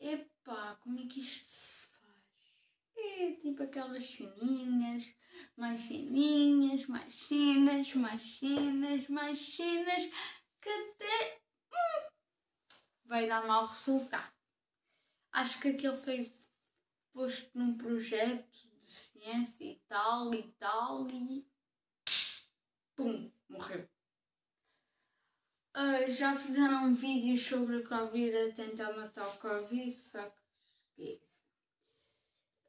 Epá, 0.00 0.76
como 0.80 0.98
é 1.00 1.06
que 1.06 1.20
isto 1.20 1.48
se 1.48 1.86
faz? 1.86 2.96
É 2.96 3.32
tipo 3.32 3.62
aquelas 3.62 4.04
chininhas, 4.04 5.14
mais 5.56 5.80
chininhas, 5.80 6.86
mais 6.86 7.12
chinas, 7.12 7.94
mais 7.94 8.22
chinas, 8.22 9.08
mais 9.08 9.38
chinas, 9.38 10.02
que 10.60 10.94
vai 13.18 13.26
dar 13.26 13.44
mau 13.46 13.66
resultado. 13.66 14.32
Acho 15.32 15.60
que 15.60 15.68
aquele 15.68 15.96
foi 15.96 16.32
posto 17.12 17.50
num 17.58 17.76
projeto 17.76 18.48
de 18.78 18.92
ciência 18.92 19.64
e 19.64 19.76
tal 19.88 20.32
e 20.32 20.42
tal 20.52 21.08
e 21.10 21.44
pum, 22.94 23.30
morreu. 23.48 23.88
Uh, 25.76 26.10
já 26.10 26.34
fizeram 26.34 26.94
vídeos 26.94 27.44
sobre 27.44 27.78
o 27.78 27.88
Covid 27.88 28.36
a 28.36 28.54
tentar 28.54 28.92
matar 28.96 29.26
o 29.26 29.38
Covid, 29.38 29.92
só 29.92 30.32
que. 30.94 31.20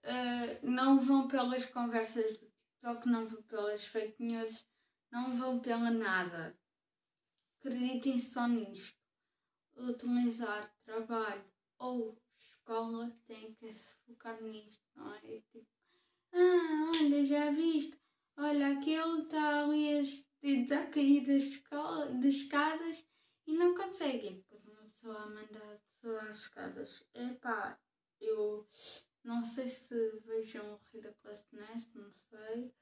Uh, 0.03 0.59
não 0.63 0.99
vão 0.99 1.27
pelas 1.27 1.65
conversas 1.65 2.37
do 2.37 2.47
TikTok, 2.47 3.07
não 3.07 3.27
vão 3.27 3.43
pelas 3.43 3.85
fake 3.85 4.23
news, 4.23 4.65
não 5.11 5.31
vão 5.31 5.59
pela 5.59 5.91
nada. 5.91 6.57
Acreditem 7.59 8.19
só 8.19 8.47
nisto. 8.47 8.98
Utilizar 9.79 10.69
trabalho 10.83 11.43
ou 11.77 12.21
escola 12.37 13.11
tem 13.25 13.53
que 13.55 13.73
se 13.73 13.95
focar 14.05 14.41
nisto, 14.41 14.83
não 14.95 15.13
é? 15.15 15.19
Tipo, 15.51 15.65
ah, 16.33 16.91
olha, 16.95 17.23
já 17.23 17.49
viste? 17.51 17.97
Olha, 18.37 18.77
aquele 18.77 19.23
está 19.23 19.63
ali 19.63 19.99
a 19.99 20.03
tentar 20.41 20.87
cair 20.87 21.25
das, 21.25 21.43
escola, 21.43 22.05
das 22.07 22.35
escadas 22.35 23.05
e 23.47 23.53
não 23.53 23.73
consegue. 23.73 24.29
Depois 24.29 24.65
uma 24.65 24.83
pessoa 24.89 25.25
manda 25.25 25.59
a 25.59 25.77
pessoa 25.77 26.21
às 26.23 26.39
escadas. 26.39 27.05
Epá, 27.13 27.79
eu 28.19 28.67
não 29.23 29.43
sei 29.43 29.69
se 29.69 29.95
vejam 30.25 30.73
o 30.73 30.81
Rio 30.91 31.01
da 31.01 31.13
Classe 31.13 31.45
Nest, 31.53 31.89
não 31.95 32.11
sei, 32.13 32.73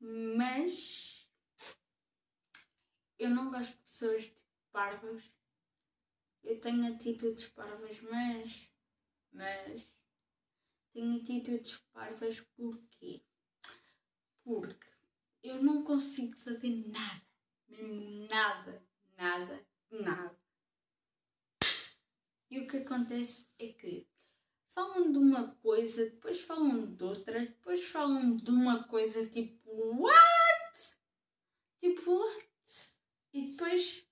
mas 0.00 1.28
eu 3.18 3.30
não 3.30 3.50
gosto 3.50 3.72
de 3.72 3.82
pessoas 3.82 4.26
tipo 4.26 4.40
parvas. 4.72 5.33
Eu 6.44 6.60
tenho 6.60 6.86
atitudes 6.94 7.46
parvas, 7.48 8.00
mas, 8.02 8.70
mas 9.32 9.88
tenho 10.92 11.20
atitudes 11.20 11.78
parvas 11.92 12.40
porquê? 12.54 13.22
Porque 14.44 14.88
eu 15.42 15.62
não 15.62 15.82
consigo 15.82 16.36
fazer 16.36 16.68
nada, 16.88 17.26
mesmo 17.68 18.28
nada, 18.28 18.86
nada, 19.16 19.66
nada. 19.90 20.38
E 22.50 22.60
o 22.60 22.66
que 22.66 22.76
acontece 22.76 23.48
é 23.58 23.68
que 23.68 24.06
falam 24.68 25.10
de 25.10 25.18
uma 25.18 25.54
coisa, 25.56 26.04
depois 26.04 26.40
falam 26.40 26.94
de 26.94 27.04
outras, 27.04 27.46
depois 27.46 27.84
falam 27.84 28.36
de 28.36 28.50
uma 28.50 28.84
coisa 28.84 29.26
tipo 29.26 29.70
what? 29.70 30.96
Tipo 31.80 32.18
what? 32.18 32.48
E 33.32 33.50
depois 33.50 34.06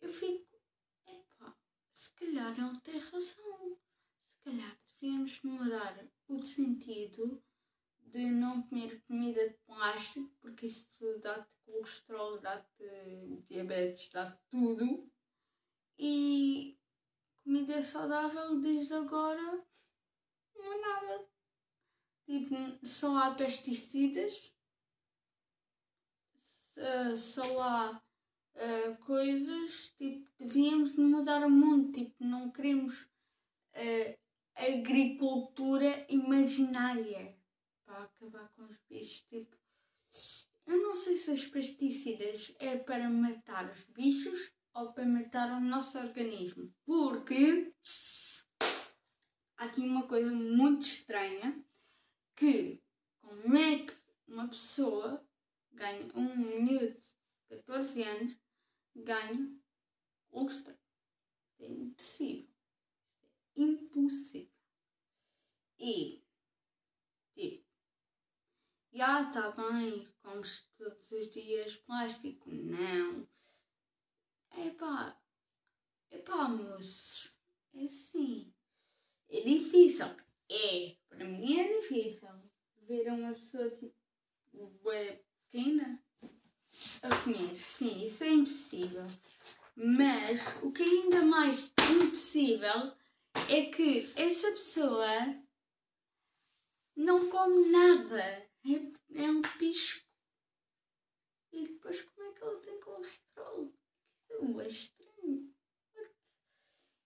eu 0.00 0.12
fico, 0.12 0.47
calhar 2.18 2.58
ele 2.58 2.80
tem 2.80 2.98
razão. 2.98 3.78
Se 4.30 4.44
calhar 4.44 4.78
devíamos 5.00 5.40
mudar 5.42 6.04
o 6.28 6.42
sentido 6.42 7.42
de 7.98 8.30
não 8.30 8.62
comer 8.62 9.02
comida 9.02 9.48
de 9.48 9.54
plástico, 9.66 10.30
porque 10.40 10.66
isso 10.66 11.18
dá-te 11.20 11.54
colesterol, 11.64 12.40
dá-te 12.40 13.44
diabetes, 13.46 14.10
dá-te 14.10 14.38
tudo. 14.48 15.10
E 15.98 16.78
comida 17.42 17.82
saudável 17.82 18.60
desde 18.60 18.94
agora 18.94 19.66
não 20.54 20.72
é 20.72 20.80
nada. 20.80 21.28
Tipo, 22.24 22.86
só 22.86 23.16
há 23.16 23.34
pesticidas, 23.34 24.52
só 27.16 27.60
há 27.62 28.02
uh, 28.58 28.96
coisas, 29.04 29.94
tipo, 29.96 30.28
devíamos 30.38 30.94
mudar 30.96 31.46
o 31.46 31.50
mundo, 31.50 31.92
tipo, 31.92 32.24
não 32.24 32.50
queremos 32.50 33.02
uh, 33.02 34.18
agricultura 34.54 36.04
imaginária 36.08 37.36
para 37.84 38.02
acabar 38.02 38.48
com 38.54 38.64
os 38.64 38.78
bichos. 38.88 39.24
Tipo, 39.30 39.56
eu 40.66 40.82
não 40.82 40.96
sei 40.96 41.16
se 41.16 41.30
os 41.30 41.46
pesticidas 41.46 42.54
é 42.58 42.76
para 42.76 43.08
matar 43.08 43.70
os 43.70 43.84
bichos 43.84 44.52
ou 44.74 44.92
para 44.92 45.06
matar 45.06 45.56
o 45.56 45.60
nosso 45.60 45.98
organismo. 45.98 46.72
Porque 46.84 47.72
há 49.56 49.64
aqui 49.64 49.80
uma 49.80 50.06
coisa 50.06 50.30
muito 50.30 50.82
estranha 50.82 51.64
que 52.36 52.82
como 53.22 53.56
é 53.56 53.78
que 53.78 53.92
uma 54.26 54.48
pessoa 54.48 55.24
ganha 55.72 56.06
um 56.14 56.36
minuto 56.36 57.00
de 57.50 57.56
14 57.56 58.02
anos 58.02 58.37
ganha 59.04 59.58
colesterol. 60.30 60.78
É 61.60 61.66
impossível. 61.66 62.48
É 63.56 63.60
impossível. 63.60 64.52
E 65.78 66.24
tipo 67.34 67.68
já 68.92 69.22
está 69.22 69.50
bem, 69.52 70.08
comes 70.22 70.68
todos 70.76 71.12
os 71.12 71.28
dias 71.30 71.76
plástico. 71.76 72.50
Não. 72.50 73.28
Epá, 74.56 75.16
epá, 76.10 76.48
moços, 76.48 77.32
é 77.74 77.84
assim. 77.84 78.52
É 79.28 79.40
difícil. 79.42 80.06
É, 80.50 80.96
para 81.08 81.24
mim 81.24 81.60
é 81.60 81.80
difícil 81.80 82.28
ver 82.88 83.08
uma 83.12 83.34
pessoa 83.34 83.70
tipo 83.70 83.94
pequena. 85.50 86.02
Eu 87.02 87.22
conheço, 87.24 87.78
sim, 87.78 88.04
isso 88.04 88.24
é 88.24 88.28
impossível. 88.28 89.06
Mas 89.76 90.56
o 90.62 90.72
que 90.72 90.82
é 90.82 90.86
ainda 90.86 91.24
mais 91.24 91.72
impossível 91.90 92.92
é 93.48 93.66
que 93.66 94.12
essa 94.16 94.50
pessoa 94.50 95.08
não 96.96 97.30
come 97.30 97.68
nada. 97.70 98.20
É, 98.64 99.22
é 99.22 99.30
um 99.30 99.40
pisco. 99.40 100.04
E 101.52 101.66
depois 101.66 102.02
como 102.02 102.28
é 102.28 102.32
que 102.32 102.44
ele 102.44 102.60
tem 102.60 102.80
colesterol? 102.80 103.72
Isso 104.30 104.60
é 104.60 104.66
estranho. 104.66 105.54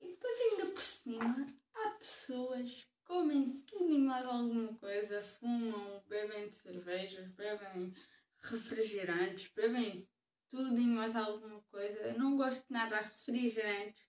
E 0.01 0.09
depois 0.09 0.41
ainda 0.41 0.67
por 0.73 0.81
cima 0.81 1.55
há 1.75 1.91
pessoas 1.91 2.85
que 2.85 3.05
comem 3.05 3.61
tudo 3.67 3.93
e 3.93 3.99
mais 3.99 4.25
alguma 4.27 4.75
coisa, 4.79 5.21
fumam, 5.21 6.03
bebem 6.09 6.51
cervejas, 6.51 7.29
bebem 7.33 7.95
refrigerantes, 8.43 9.49
bebem 9.55 10.09
tudo 10.51 10.79
e 10.79 10.87
mais 10.87 11.17
alguma 11.17 11.63
coisa. 11.63 11.99
Eu 12.01 12.19
não 12.19 12.37
gosto 12.37 12.67
de 12.67 12.73
nada 12.73 13.01
de 13.01 13.09
refrigerantes, 13.09 14.07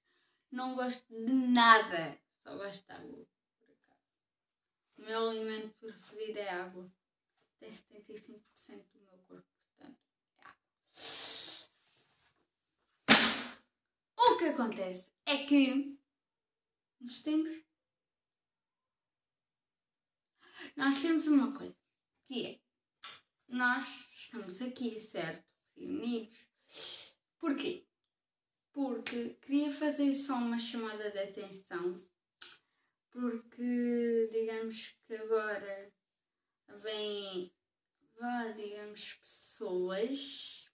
não 0.52 0.76
gosto 0.76 1.08
de 1.08 1.32
nada, 1.32 2.20
só 2.44 2.56
gosto 2.58 2.86
de 2.86 2.92
água. 2.92 3.28
O 4.98 5.02
meu 5.02 5.30
alimento 5.30 5.74
preferido 5.80 6.40
é 6.40 6.50
água. 6.50 6.92
Tem 7.60 7.72
75% 7.72 8.44
do 8.92 9.00
meu 9.06 9.18
corpo, 9.20 9.48
portanto, 9.78 9.98
é 10.30 10.46
água. 10.46 10.64
O 14.18 14.38
que 14.38 14.46
acontece 14.46 15.12
é 15.26 15.46
que 15.46 15.98
nós 17.00 17.22
temos. 17.22 17.64
Nós 20.76 21.02
temos 21.02 21.28
uma 21.28 21.54
coisa, 21.54 21.76
que 22.26 22.46
é 22.46 22.62
nós 23.54 24.08
estamos 24.12 24.60
aqui, 24.62 24.99
certo? 24.99 25.45
Reunidos. 25.78 26.47
Porquê? 27.38 27.88
Porque 28.72 29.36
queria 29.36 29.72
fazer 29.72 30.12
só 30.12 30.34
uma 30.36 30.58
chamada 30.58 31.12
de 31.12 31.20
atenção, 31.20 32.04
porque 33.12 34.30
digamos 34.32 34.97
que 35.06 35.16
agora 35.16 35.93
vêm, 36.82 37.54
vá, 38.20 38.47
digamos, 38.47 39.14
pessoas, 39.24 40.72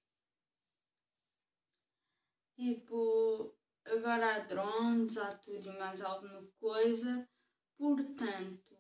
tipo, 2.56 3.58
agora 3.84 4.36
há 4.36 4.40
drones, 4.40 5.18
há 5.18 5.38
tudo 5.38 5.70
e 5.70 5.78
mais 5.78 6.02
alguma 6.02 6.48
coisa, 6.58 7.28
portanto, 7.78 8.78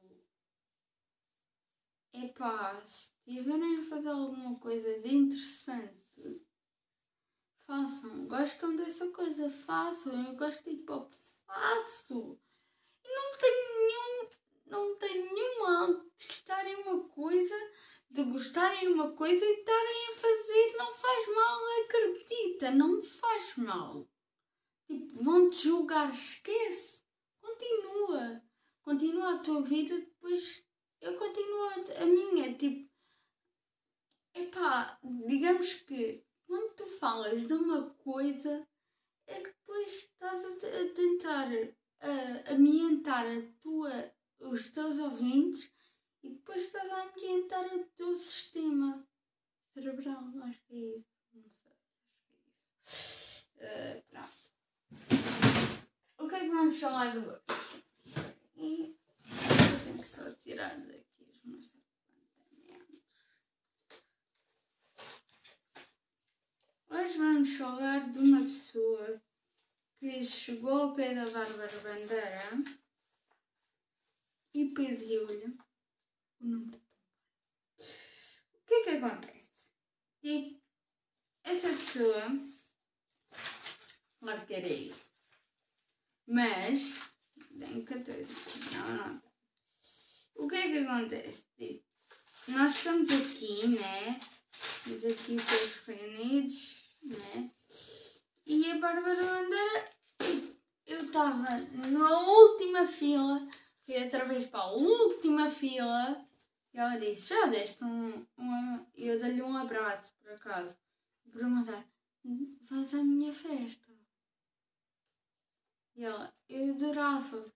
epá, 2.14 2.82
se 2.86 3.19
tiverem 3.30 3.78
a 3.78 3.84
fazer 3.84 4.10
alguma 4.10 4.60
coisa 4.60 5.00
de 5.00 5.16
interessante, 5.16 5.94
façam. 7.68 8.28
Gostam 8.28 8.76
dessa 8.76 9.08
coisa, 9.12 9.50
façam. 9.50 10.26
Eu 10.26 10.36
gosto 10.36 10.64
de 10.64 10.72
hip 10.72 10.92
hop, 10.92 11.14
faço. 11.46 12.40
E 13.04 13.08
não 13.08 13.38
tenho 13.38 13.76
nenhum, 13.76 14.30
não 14.66 14.98
tenho 14.98 15.34
nenhum 15.34 15.62
mal 15.62 15.94
de 16.18 16.28
gostarem 16.28 16.76
uma 16.78 17.08
coisa, 17.10 17.56
de 18.10 18.24
gostarem 18.24 18.88
uma 18.88 19.12
coisa 19.12 19.46
e 19.46 19.60
estarem 19.60 20.08
a 20.08 20.16
fazer, 20.16 20.78
não 20.78 20.92
faz 20.92 21.36
mal, 21.36 21.60
acredita, 21.86 22.72
não 22.72 23.04
faz 23.04 23.56
mal. 23.58 24.10
Tipo, 24.88 25.24
vão-te 25.24 25.64
julgar, 25.66 26.12
esquece. 26.12 27.04
Continua. 27.40 28.42
Continua 28.82 29.36
a 29.36 29.38
tua 29.38 29.62
vida, 29.62 29.96
depois 30.00 30.66
eu 31.00 31.16
continuo 31.16 31.70
a 32.02 32.06
minha, 32.06 32.54
tipo, 32.56 32.89
epá, 34.34 35.00
digamos 35.28 35.74
que 35.74 36.24
quando 36.46 36.76
tu 36.76 36.86
falas 36.86 37.48
numa 37.48 37.90
coisa 37.96 38.68
é 39.28 39.40
que 39.40 39.50
depois 39.50 39.90
estás 39.90 40.46
a, 40.46 40.50
a 40.50 40.94
tentar 40.94 41.48
a, 42.02 42.54
ambientar 42.54 43.26
a 43.26 43.42
tua, 43.62 44.12
os 44.40 44.70
teus 44.72 44.98
ouvintes 44.98 45.72
e 46.24 46.30
depois 46.30 46.64
estás 46.64 46.92
a 46.92 47.04
ambientar 47.04 47.66
o 47.76 47.86
teu 47.96 48.16
sistema 48.16 49.08
cerebral, 49.74 50.24
acho 50.44 50.62
que 50.66 50.74
é 50.74 50.98
isso. 50.98 51.08
Não 51.34 51.50
sei. 51.50 51.74
Uh, 53.58 54.04
pronto. 54.10 54.40
O 56.18 56.28
que 56.28 56.36
é 56.36 56.40
que 56.40 56.50
vamos 56.50 56.80
falar 56.80 57.16
hoje? 57.16 57.42
Eu 58.56 59.84
tenho 59.84 59.98
que 59.98 60.04
só 60.04 60.30
tirar 60.32 60.78
daqui 60.78 61.24
os 61.30 61.44
meus 61.44 61.66
apontamentos. 61.68 63.00
Hoje 66.92 67.20
vamos 67.20 67.56
falar 67.56 68.12
de 68.12 68.18
uma 68.18 68.44
pessoa 68.44 69.22
que 70.00 70.24
chegou 70.24 70.72
ao 70.72 70.96
pé 70.96 71.14
da 71.14 71.30
Bárbara 71.30 71.80
Bandeira 71.82 72.64
e 74.56 74.70
pediu-lhe 74.70 75.56
o 76.40 76.48
número 76.48 76.72
de 76.72 76.78
telefone. 77.78 78.50
O 78.56 78.66
que 78.66 78.74
é 78.74 78.84
que 78.84 78.90
acontece? 78.90 79.68
E 80.24 80.60
essa 81.44 81.70
pessoa, 81.70 82.24
claro 84.20 84.46
que 84.48 84.54
era 84.56 84.68
eu, 84.68 84.96
mas 86.28 86.98
tenho 87.60 87.86
14, 87.86 88.26
não, 88.74 88.98
não. 88.98 89.24
O 90.34 90.48
que 90.48 90.56
é 90.56 90.72
que 90.72 90.78
acontece? 90.80 91.46
Tipo, 91.56 91.86
nós 92.48 92.76
estamos 92.76 93.10
aqui, 93.10 93.68
né? 93.68 94.20
Estamos 94.60 95.06
aqui 95.06 95.36
todos 95.36 95.86
reunidos, 95.86 96.79
né? 97.02 97.52
E 98.45 98.72
a 98.72 98.78
Bárbara 98.80 99.24
Bandeira, 99.24 99.86
eu 100.86 100.97
estava 100.97 101.45
na 101.88 102.20
última 102.20 102.86
fila, 102.86 103.47
fui 103.86 104.04
outra 104.04 104.26
vez 104.26 104.47
para 104.47 104.62
a 104.62 104.72
última 104.72 105.50
fila, 105.50 106.26
e 106.74 106.80
ela 106.80 106.97
disse, 106.97 107.30
já 107.30 107.45
deste 107.45 107.84
um, 107.84 108.26
um 108.38 108.86
eu 108.95 109.20
dei-lhe 109.20 109.41
um 109.41 109.58
abraço, 109.58 110.14
por 110.20 110.32
acaso. 110.32 110.78
E 111.26 111.30
perguntei, 111.30 111.84
vais 112.70 112.93
à 112.93 113.04
minha 113.04 113.34
festa? 113.34 113.89
E 115.95 116.04
ela, 116.04 116.34
eu 116.47 116.70
adorava. 116.74 117.54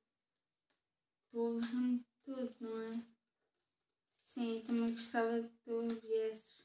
Ouves-me 1.31 2.05
tudo, 2.23 2.55
não 2.59 2.81
é? 2.81 3.03
Sim, 4.25 4.61
também 4.65 4.91
gostava 4.91 5.41
de 5.41 5.49
tu 5.63 5.87
viesses. 6.01 6.63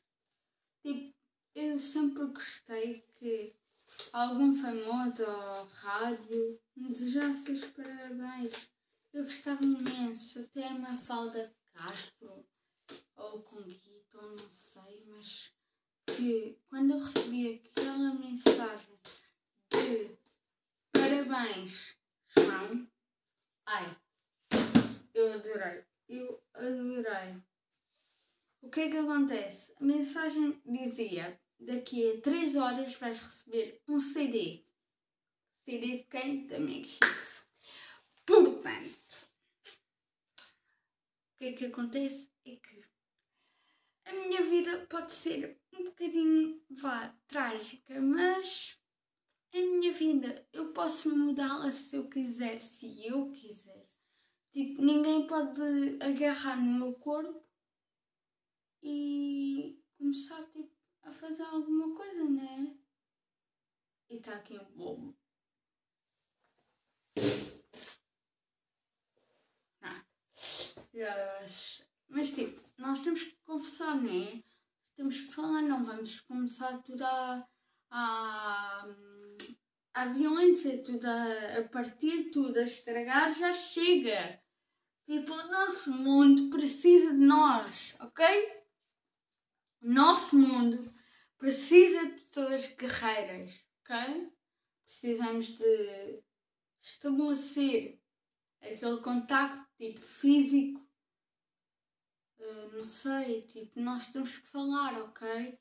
Tipo, 0.83 1.18
eu 1.59 1.77
sempre 1.77 2.25
gostei 2.27 3.05
que 3.19 3.53
algum 4.13 4.55
famoso 4.55 5.25
ou 5.25 5.67
rádio 5.67 6.61
me 6.77 6.89
desejasse 6.89 7.51
os 7.51 7.65
parabéns. 7.65 8.71
Eu 9.13 9.25
gostava 9.25 9.65
imenso, 9.65 10.39
até 10.39 10.69
a 10.69 10.79
Mafalda 10.79 11.53
Castro 11.75 12.47
ou 13.17 13.43
Conguito, 13.43 13.91
ou 14.15 14.31
não 14.31 14.49
sei, 14.49 15.05
mas 15.09 15.53
que 16.07 16.57
quando 16.69 16.93
eu 16.93 16.99
recebi 17.01 17.61
aquela 17.77 18.15
mensagem 18.15 18.97
de 19.71 20.17
parabéns, 20.93 21.97
João, 22.29 22.89
ai, 23.67 23.97
eu 25.13 25.33
adorei, 25.33 25.85
eu 26.09 26.41
adorei. 26.55 27.43
O 28.61 28.71
que 28.71 28.81
é 28.81 28.91
que 28.91 28.97
acontece? 28.97 29.73
A 29.81 29.85
mensagem 29.85 30.61
dizia: 30.65 31.41
daqui 31.59 32.11
a 32.11 32.21
3 32.21 32.57
horas 32.57 32.95
vais 32.95 33.19
receber 33.19 33.83
um 33.89 34.01
CD. 34.01 34.65
CD 35.65 35.99
de 35.99 36.05
quem? 36.05 36.47
Da 36.47 36.59
Meg 36.59 36.87
Hits. 36.87 37.47
Portanto, 38.25 38.99
o 41.35 41.39
que 41.39 41.45
é 41.47 41.53
que 41.53 41.67
acontece? 41.67 42.31
É 42.45 42.57
que 42.57 42.83
a 44.05 44.13
minha 44.13 44.43
vida 44.43 44.87
pode 44.87 45.13
ser 45.13 45.61
um 45.73 45.85
bocadinho, 45.85 46.63
vá, 46.71 47.15
trágica, 47.27 48.01
mas 48.01 48.79
a 49.53 49.59
minha 49.59 49.93
vida 49.93 50.47
eu 50.53 50.73
posso 50.73 51.15
mudá-la 51.15 51.71
se 51.71 51.97
eu 51.97 52.09
quiser, 52.09 52.59
se 52.59 53.07
eu 53.07 53.31
quiser. 53.33 53.87
Tipo, 54.51 54.83
ninguém 54.83 55.27
pode 55.27 55.61
agarrar 56.01 56.57
no 56.57 56.79
meu 56.79 56.95
corpo 56.95 57.47
e 58.83 59.79
começar 59.99 60.43
tipo, 60.47 60.78
a 61.09 61.11
fazer 61.11 61.43
alguma 61.45 61.95
coisa, 61.95 62.25
né? 62.25 62.77
E 64.11 64.17
está 64.17 64.35
aqui 64.35 64.59
um 64.59 64.77
bobo. 64.77 65.17
Ah. 69.83 70.05
Mas 72.09 72.33
tipo, 72.33 72.63
nós 72.77 73.01
temos 73.01 73.23
que 73.23 73.37
conversar, 73.37 73.97
né? 73.97 74.43
Temos 74.97 75.21
que 75.21 75.33
falar, 75.33 75.63
não 75.63 75.83
vamos 75.83 76.21
começar 76.21 76.79
tudo 76.83 77.03
a, 77.03 77.49
a, 77.91 78.87
a 79.95 80.07
violência, 80.07 80.83
tudo 80.83 81.07
a, 81.07 81.59
a 81.59 81.69
partir, 81.69 82.31
tudo 82.31 82.59
a 82.59 82.65
estragar, 82.65 83.33
já 83.33 83.53
chega. 83.53 84.43
Tipo, 85.07 85.33
o 85.33 85.49
nosso 85.49 85.91
mundo 85.91 86.51
precisa 86.51 87.15
de 87.15 87.25
nós, 87.25 87.95
ok? 87.99 88.27
O 89.81 89.89
nosso 89.89 90.37
mundo 90.37 90.98
precisa 91.39 92.07
de 92.07 92.20
pessoas 92.20 92.74
guerreiras, 92.74 93.53
ok? 93.80 94.32
Precisamos 94.84 95.47
de 95.57 96.22
estabelecer 96.82 98.01
aquele 98.61 99.01
contacto 99.01 99.66
tipo 99.76 100.01
físico. 100.01 100.86
Uh, 102.39 102.76
não 102.76 102.84
sei, 102.84 103.43
tipo, 103.43 103.80
nós 103.80 104.09
temos 104.09 104.39
que 104.39 104.47
falar, 104.49 105.01
ok? 105.03 105.59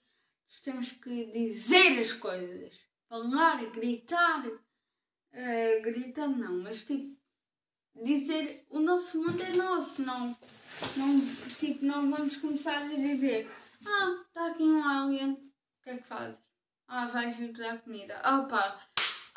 Nós 0.48 0.62
temos 0.62 0.92
que 0.92 1.26
dizer 1.32 2.00
as 2.00 2.14
coisas. 2.14 2.80
Falar, 3.10 3.66
gritar. 3.72 4.46
Uh, 4.48 5.82
gritar 5.84 6.28
não, 6.28 6.62
mas 6.64 6.86
tipo, 6.86 7.18
dizer 8.04 8.66
o 8.70 8.80
nosso 8.80 9.22
mundo 9.22 9.42
é 9.42 9.56
nosso, 9.56 10.02
não, 10.02 10.38
não, 10.96 11.20
tipo, 11.60 11.86
não 11.86 12.10
vamos 12.10 12.38
começar 12.38 12.84
a 12.84 12.88
dizer 12.88 13.50
ah, 13.86 14.24
está 14.28 14.48
aqui 14.48 14.64
um 14.64 14.84
alien, 14.84 15.47
que 15.88 15.92
é 15.92 15.98
que 15.98 16.04
fazes? 16.04 16.44
Ah, 16.90 17.08
vais 17.08 17.38
dar 17.54 17.82
comida. 17.82 18.20
Opa, 18.20 18.86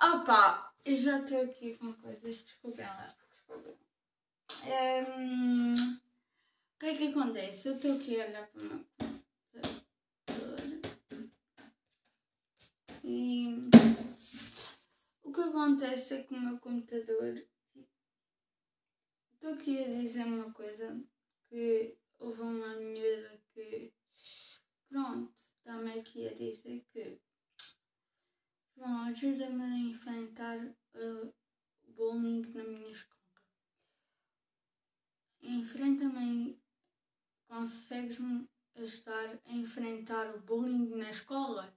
opa, 0.02 0.74
eu 0.84 0.96
já 0.96 1.20
estou 1.20 1.42
aqui 1.42 1.76
com 1.78 1.92
coisas, 1.94 2.42
desculpem 2.42 2.84
lá. 2.84 3.14
Um, 4.64 5.74
o 5.74 6.78
que 6.80 6.86
é 6.86 6.96
que 6.96 7.08
acontece? 7.08 7.68
Eu 7.68 7.74
estou 7.76 7.96
aqui 7.96 8.20
a 8.20 8.26
olhar 8.26 8.46
para 8.48 8.60
o 8.60 8.64
meu 8.64 8.84
computador 8.98 10.80
e 13.04 13.70
o 15.22 15.32
que 15.32 15.40
acontece 15.40 16.14
é 16.14 16.22
que 16.24 16.34
o 16.34 16.40
meu 16.40 16.58
computador 16.58 17.46
Estou 19.34 19.54
aqui 19.54 19.84
a 19.84 19.88
dizer 19.88 20.24
uma 20.24 20.52
coisa 20.52 21.00
que 21.48 21.96
houve 22.18 22.42
uma 22.42 22.74
miúda 22.74 23.40
que 23.54 23.94
pronto, 24.88 25.39
está-me 25.70 26.00
aqui 26.00 26.26
a 26.26 26.34
dizer 26.34 26.84
que 26.92 27.20
bom, 28.74 29.02
ajuda-me 29.08 29.62
a 29.62 29.78
enfrentar 29.78 30.58
o 30.96 31.32
bullying 31.94 32.42
na 32.52 32.64
minha 32.64 32.90
escola. 32.90 33.20
Enfrenta-me, 35.40 36.60
consegues-me 37.46 38.48
ajudar 38.74 39.40
a 39.44 39.52
enfrentar 39.52 40.34
o 40.34 40.40
bullying 40.40 40.88
na 40.96 41.08
escola? 41.08 41.72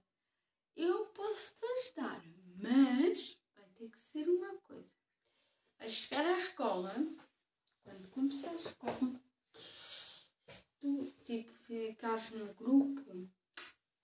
Eu 0.74 1.06
posso 1.06 1.54
te 1.54 1.64
ajudar, 1.64 2.20
mas 2.56 3.38
vai 3.54 3.68
ter 3.76 3.88
que 3.90 3.98
ser 3.98 4.28
uma 4.28 4.56
coisa. 4.58 4.92
A 5.78 5.86
chegar 5.86 6.26
à 6.26 6.36
escola, 6.36 6.92
quando 7.84 8.10
começares 8.10 8.72
com 8.72 9.20
se 9.52 10.64
tu 10.80 11.12
tipo 11.24 11.52
ficares 11.52 12.32
no 12.32 12.52
grupo, 12.54 13.30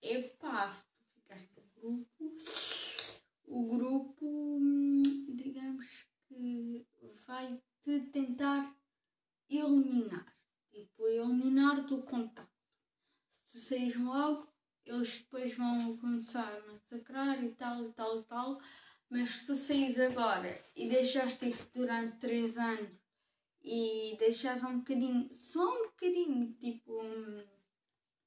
epá, 0.03 0.71
se 0.71 0.85
tu 0.85 1.05
ficares 1.15 1.49
no 1.57 1.63
grupo, 1.81 2.37
o 3.47 3.67
grupo 3.77 4.61
digamos 5.29 6.07
que 6.27 6.87
vai 7.27 7.61
te 7.83 8.01
tentar 8.13 8.77
eliminar, 9.49 10.27
tipo, 10.71 11.07
eliminar 11.07 11.85
do 11.87 12.03
contato. 12.03 12.49
Se 13.31 13.43
tu 13.53 13.59
saís 13.59 13.97
logo, 13.97 14.49
eles 14.85 15.19
depois 15.19 15.57
vão 15.57 15.97
começar 15.99 16.47
a 16.47 16.73
massacrar 16.73 17.43
e 17.45 17.51
tal 17.55 17.85
e 17.85 17.93
tal 17.93 18.19
e 18.19 18.23
tal. 18.25 18.61
Mas 19.09 19.29
se 19.31 19.47
tu 19.47 19.57
saís 19.57 19.99
agora 19.99 20.63
e 20.77 20.89
deixaste 20.89 21.51
tipo 21.51 21.67
durante 21.73 22.17
3 22.19 22.57
anos 22.57 23.01
e 23.63 24.17
deixares 24.19 24.63
um 24.65 24.79
bocadinho, 24.79 25.29
só 25.35 25.67
um 25.69 25.89
bocadinho, 25.89 26.53
tipo, 26.55 27.03
um, 27.03 27.45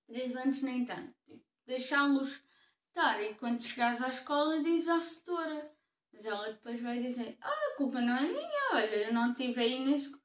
três 0.05 0.35
anos 0.35 0.61
nem 0.61 0.85
tanto, 0.85 1.13
tipo, 1.25 1.43
deixá-los 1.65 2.43
estar 2.87 3.21
e 3.21 3.35
quando 3.35 3.61
chegares 3.61 4.01
à 4.01 4.09
escola 4.09 4.61
diz 4.61 4.87
à 4.87 5.01
setora. 5.01 5.73
Mas 6.11 6.25
ela 6.25 6.51
depois 6.51 6.79
vai 6.79 7.01
dizer, 7.01 7.37
ah, 7.41 7.49
a 7.49 7.75
culpa 7.75 7.99
não 7.99 8.15
é 8.15 8.21
minha, 8.21 8.69
olha, 8.73 9.07
eu 9.07 9.13
não 9.13 9.31
estive 9.31 9.61
aí 9.61 9.83
nesse 9.83 10.09
grupo. 10.11 10.23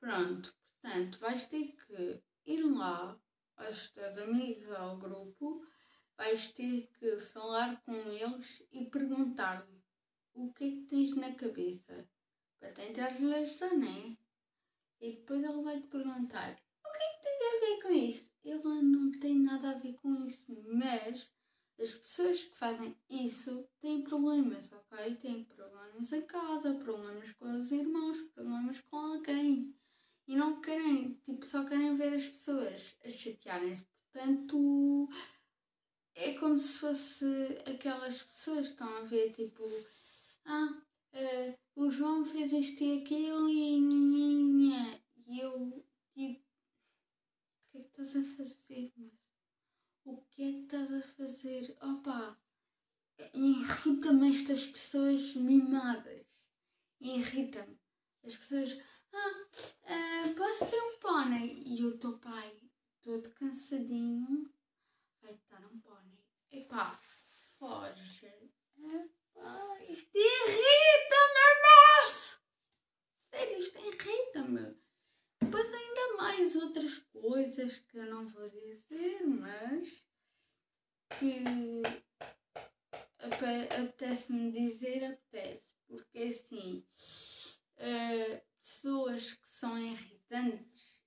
Pronto, 0.00 0.52
portanto, 0.80 1.18
vais 1.20 1.46
ter 1.46 1.76
que 1.76 2.22
ir 2.44 2.62
lá 2.62 3.16
aos 3.56 3.88
teus 3.90 4.18
amigos, 4.18 4.68
ao 4.72 4.98
grupo, 4.98 5.64
vais 6.16 6.52
ter 6.52 6.88
que 6.98 7.18
falar 7.20 7.80
com 7.82 7.94
eles 7.94 8.66
e 8.72 8.84
perguntar-lhe 8.86 9.82
o 10.34 10.52
que 10.52 10.64
é 10.64 10.70
que 10.70 10.82
tens 10.82 11.14
na 11.14 11.34
cabeça 11.34 12.08
para 12.58 12.72
tentar 12.72 13.10
lhe 13.10 13.34
ajudar, 13.34 13.74
não 13.74 13.88
é? 13.88 14.16
E 15.00 15.16
depois 15.16 15.42
ele 15.42 15.62
vai 15.62 15.80
te 15.80 15.86
perguntar: 15.88 16.52
o 16.84 16.92
que 16.92 17.02
é 17.02 17.12
que 17.12 17.22
tem 17.22 17.48
a 17.48 17.60
ver 17.60 17.82
com 17.82 17.92
isso? 17.92 18.31
Ele 18.44 18.82
não 18.82 19.10
tem 19.10 19.38
nada 19.38 19.70
a 19.70 19.74
ver 19.74 19.94
com 19.94 20.14
isso, 20.26 20.52
mas 20.66 21.30
as 21.80 21.94
pessoas 21.94 22.44
que 22.44 22.56
fazem 22.56 22.96
isso 23.10 23.68
têm 23.80 24.02
problemas, 24.02 24.70
ok? 24.72 25.16
Têm 25.16 25.44
problemas 25.44 26.12
em 26.12 26.22
casa, 26.22 26.74
problemas 26.74 27.32
com 27.32 27.56
os 27.56 27.72
irmãos, 27.72 28.20
problemas 28.34 28.80
com 28.80 28.96
alguém. 28.96 29.74
E 30.26 30.36
não 30.36 30.60
querem, 30.60 31.14
tipo, 31.24 31.44
só 31.44 31.64
querem 31.64 31.94
ver 31.94 32.14
as 32.14 32.26
pessoas 32.26 32.96
a 33.04 33.10
chatearem-se. 33.10 33.84
Portanto, 34.12 35.08
é 36.14 36.34
como 36.34 36.58
se 36.58 36.78
fosse 36.78 37.24
aquelas 37.66 38.22
pessoas 38.22 38.66
que 38.66 38.72
estão 38.72 38.96
a 38.96 39.02
ver, 39.02 39.32
tipo, 39.32 39.64
ah, 40.44 40.82
uh, 41.14 41.54
o 41.74 41.90
João 41.90 42.24
fez 42.24 42.52
isto 42.52 42.84
e 42.84 43.00
aquilo 43.00 43.48
e 43.48 43.80
nhanhanha. 43.80 45.02
E 45.26 45.40
eu, 45.40 45.84
tipo, 46.14 46.40
o 46.40 47.70
que 47.70 47.78
é 47.78 47.82
que 47.82 47.91
estás 48.02 48.16
a 48.16 48.36
fazer, 48.36 48.92
mas? 48.96 49.12
O 50.04 50.16
que 50.22 50.42
é 50.42 50.52
que 50.52 50.62
estás 50.62 50.92
a 50.92 51.02
fazer? 51.02 51.76
Opa, 51.80 52.36
irrita-me 53.32 54.28
estas 54.28 54.66
pessoas 54.66 55.34
mimadas. 55.36 56.26
Irrita-me. 57.00 57.80
As 58.24 58.36
pessoas, 58.36 58.76
ah, 59.12 59.46
uh, 59.84 60.34
posso 60.34 60.66
ter 60.68 60.80
um 60.80 60.98
pônei? 60.98 61.62
E 61.64 61.82
eu 61.82 61.94
estou, 61.94 62.18
pai, 62.18 62.60
todo 63.02 63.30
cansadinho, 63.34 64.52
vai 65.20 65.38
dar 65.48 65.64
um 65.66 65.78
pônei. 65.80 66.24
Epá, 66.50 66.98
foge. 67.58 68.26
Epá, 68.76 69.78
isto 69.88 70.16
irrita-me, 70.16 71.46
moço! 71.62 72.40
Sério, 73.30 73.58
isto 73.58 73.78
irrita-me. 73.78 74.81
Depois 75.44 75.72
ainda 75.72 76.16
mais 76.18 76.54
outras 76.54 76.98
coisas 76.98 77.78
que 77.80 77.98
eu 77.98 78.06
não 78.06 78.28
vou 78.28 78.48
dizer, 78.48 79.26
mas 79.26 80.04
que 81.18 81.42
apetece-me 83.18 84.52
dizer, 84.52 85.04
apetece. 85.04 85.68
Porque 85.88 86.18
assim, 86.18 86.86
uh, 87.76 88.40
pessoas 88.60 89.32
que 89.32 89.50
são 89.50 89.76
irritantes, 89.76 91.02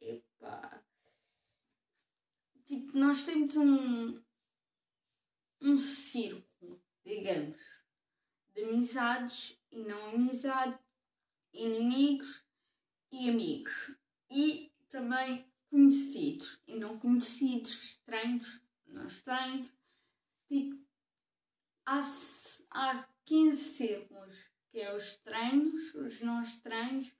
epá, 0.00 0.82
tipo, 2.64 2.96
nós 2.96 3.24
temos 3.24 3.56
um, 3.56 4.22
um 5.60 5.76
círculo, 5.76 6.80
digamos, 7.04 7.60
de 8.54 8.62
amizades 8.62 9.58
e 9.72 9.80
não 9.80 10.10
amizade, 10.10 10.78
inimigos 11.52 12.43
e 13.14 13.30
amigos. 13.30 13.92
E 14.30 14.72
também 14.88 15.46
conhecidos 15.70 16.60
e 16.66 16.76
não 16.76 16.98
conhecidos, 16.98 17.72
estranhos, 17.84 18.60
não 18.86 19.06
estranhos. 19.06 19.70
Tipo, 20.48 20.78
há, 21.86 22.00
há 22.70 23.08
15 23.24 23.56
círculos, 23.56 24.36
que 24.70 24.80
é 24.80 24.94
os 24.94 25.04
estranhos, 25.04 25.94
os 25.94 26.20
não 26.20 26.42
estranhos, 26.42 27.12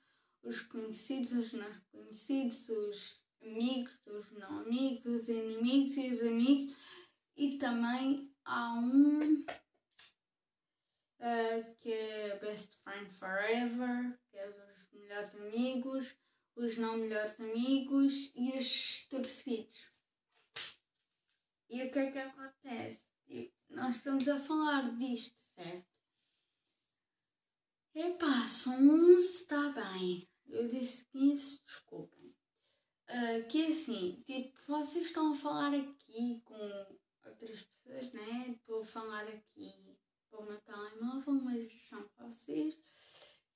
os 0.42 0.60
conhecidos, 0.60 1.32
os 1.32 1.52
não 1.52 1.70
conhecidos, 1.90 2.68
os 2.68 3.22
amigos, 3.42 3.96
os 4.06 4.32
não 4.32 4.60
amigos, 4.60 5.06
os 5.06 5.28
inimigos 5.28 5.96
e 5.96 6.10
os 6.10 6.20
amigos. 6.20 6.76
E 7.36 7.58
também 7.58 8.32
há 8.44 8.74
um 8.74 9.44
uh, 11.20 11.74
que 11.78 11.92
é 11.92 12.38
Best 12.40 12.78
Friend 12.82 13.10
Forever, 13.10 14.18
que 14.30 14.36
é 14.36 14.48
os 14.48 14.73
melhores 15.14 15.34
amigos, 15.36 16.16
os 16.56 16.76
não 16.76 16.96
melhores 16.96 17.38
amigos 17.40 18.32
e 18.34 18.58
os 18.58 19.06
torcidos. 19.06 19.92
E 21.68 21.82
o 21.82 21.90
que 21.90 21.98
é 21.98 22.10
que 22.10 22.18
acontece? 22.18 23.00
Nós 23.70 23.96
estamos 23.96 24.28
a 24.28 24.38
falar 24.38 24.96
disto, 24.96 25.36
certo? 25.54 25.86
Epá, 27.94 28.48
são 28.48 28.74
11, 28.74 29.24
está 29.24 29.68
bem. 29.70 30.28
Eu 30.48 30.68
disse 30.68 31.04
15, 31.06 31.62
desculpem. 31.64 32.34
Uh, 33.08 33.46
que 33.48 33.62
é 33.62 33.68
assim, 33.68 34.22
tipo, 34.24 34.58
vocês 34.66 35.06
estão 35.06 35.32
a 35.32 35.36
falar 35.36 35.74
aqui 35.74 36.40
com 36.44 36.98
outras 37.24 37.62
pessoas, 37.62 38.12
né? 38.12 38.48
Estou 38.50 38.82
a 38.82 38.86
falar 38.86 39.28
aqui 39.28 39.96
para 40.28 40.40
o 40.40 40.44
meu 40.44 40.60
telemóvel, 40.60 41.34
mas 41.34 41.72
são 41.88 42.08
vocês 42.18 42.74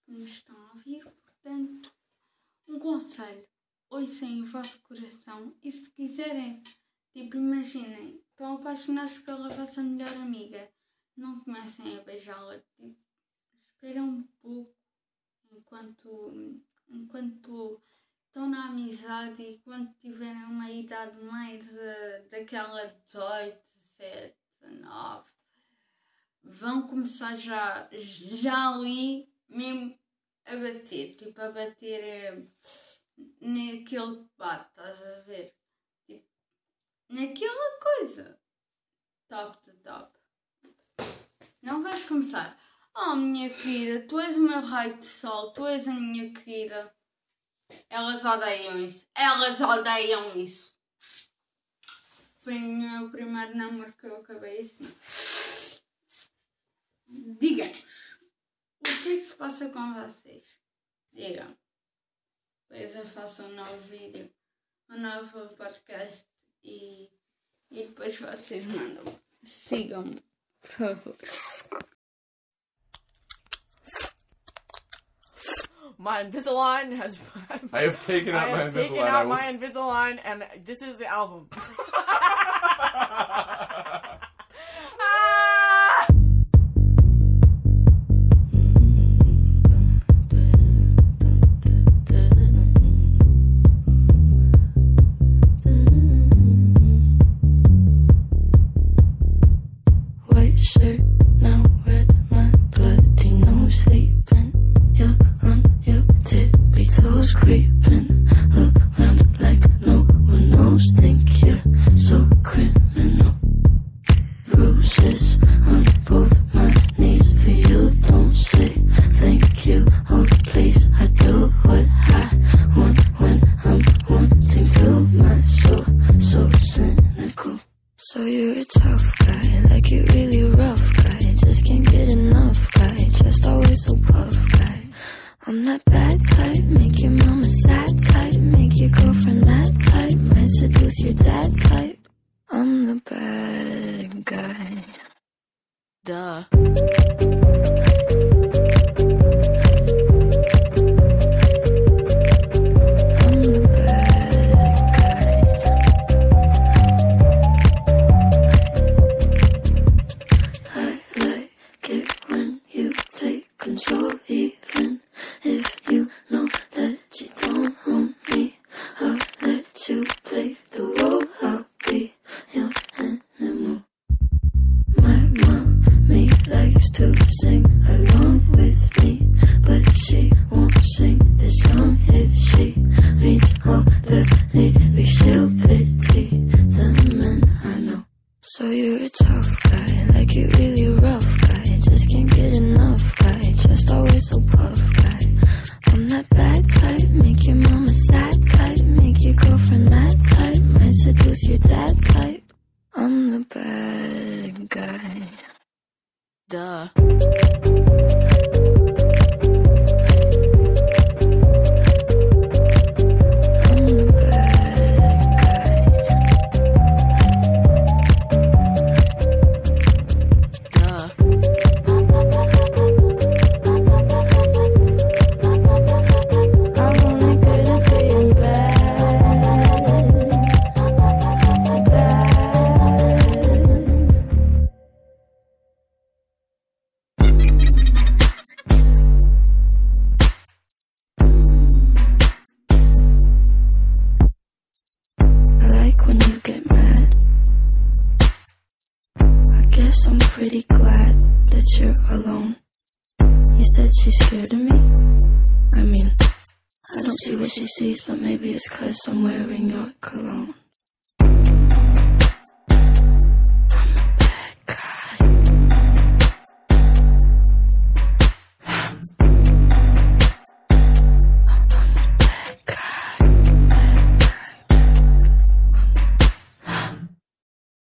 que 0.05 0.13
me 0.13 0.25
estão 0.25 0.57
a 0.57 0.73
ouvir, 0.73 1.05
portanto 1.43 1.99
conselho, 2.89 3.47
ouçam 3.91 4.41
o 4.41 4.47
vosso 4.47 4.81
coração 4.83 5.55
e 5.63 5.71
se 5.71 5.91
quiserem, 5.91 6.63
tipo, 7.13 7.37
imaginem, 7.37 8.23
estão 8.31 8.55
apaixonados 8.55 9.19
pela 9.19 9.51
vossa 9.51 9.83
melhor 9.83 10.15
amiga, 10.17 10.71
não 11.15 11.41
comecem 11.41 11.99
a 11.99 12.03
beijá-la, 12.03 12.59
tipo, 12.59 12.97
esperem 13.75 14.01
um 14.01 14.23
pouco 14.41 14.75
enquanto, 15.51 16.63
enquanto 16.89 17.83
estão 18.27 18.49
na 18.49 18.69
amizade 18.69 19.43
e 19.43 19.59
quando 19.59 19.93
tiverem 20.01 20.45
uma 20.45 20.71
idade 20.71 21.23
mais 21.25 21.69
eh, 21.71 22.27
daquela 22.31 22.87
18, 22.87 23.61
17, 23.99 24.37
19, 24.63 25.31
vão 26.43 26.87
começar 26.87 27.35
já, 27.35 27.89
já 27.93 28.75
ali 28.75 29.31
mesmo 29.49 29.98
a 30.49 30.57
bater, 30.57 31.15
tipo 31.17 31.41
a 31.43 31.51
bater 31.51 32.03
eh, 32.03 32.47
naquele 33.41 34.27
bate, 34.37 34.69
estás 34.71 35.03
a 35.03 35.21
ver? 35.21 35.55
Tipo, 36.07 36.27
naquela 37.11 37.81
coisa. 37.81 38.41
Top 39.29 39.59
to 39.63 39.73
top. 39.83 40.19
Não 41.63 41.83
vais 41.83 42.05
começar. 42.05 42.59
Oh 42.95 43.15
minha 43.15 43.51
querida, 43.51 44.07
tu 44.09 44.19
és 44.19 44.37
o 44.37 44.41
meu 44.41 44.61
raio 44.61 44.97
de 44.97 45.05
sol, 45.05 45.53
tu 45.53 45.67
és 45.67 45.87
a 45.87 45.93
minha 45.93 46.33
querida. 46.33 46.93
Elas 47.91 48.25
odeiam 48.25 48.79
isso. 48.79 49.07
Elas 49.15 49.61
odeiam 49.61 50.37
isso. 50.37 50.75
Foi 52.39 52.57
o 52.57 52.61
meu 52.61 53.11
primeiro 53.11 53.57
namoro 53.57 53.93
que 53.93 54.07
eu 54.07 54.17
acabei 54.17 54.63
assim. 54.63 54.89
Digamos, 57.07 57.85
o 58.81 58.83
que 58.83 59.09
é 59.13 59.17
que 59.17 59.25
se 59.25 59.35
passa 59.35 59.69
com 59.71 59.95
vocês? 59.95 60.45
Digam. 61.13 61.57
Depois 62.71 62.95
eu 62.95 63.05
faço 63.07 63.43
um 63.45 63.55
novo 63.55 63.77
vídeo, 63.89 64.31
um 64.91 64.99
novo 65.01 65.49
podcast 65.57 66.27
e, 66.63 67.11
e 67.71 67.83
depois 67.87 68.19
vocês 68.21 68.65
mandam. 68.67 69.19
Sigam-me, 69.43 70.23
por 70.61 70.71
favor. 70.71 71.17
My 75.99 76.21
Invisalign 76.23 76.93
has. 76.97 77.19
I 77.73 77.83
have 77.83 77.99
taken 77.99 78.35
out 78.35 78.49
I 78.49 78.53
my 78.53 78.63
have 78.65 78.75
taken 78.75 78.97
Invisalign. 78.97 79.09
out 79.09 79.15
I 79.15 79.23
will 79.25 79.31
my 79.31 79.43
Invisalign, 79.53 80.21
and 80.25 80.45
this 80.65 80.81
is 80.83 80.97
the 80.99 81.07
album. 81.07 81.49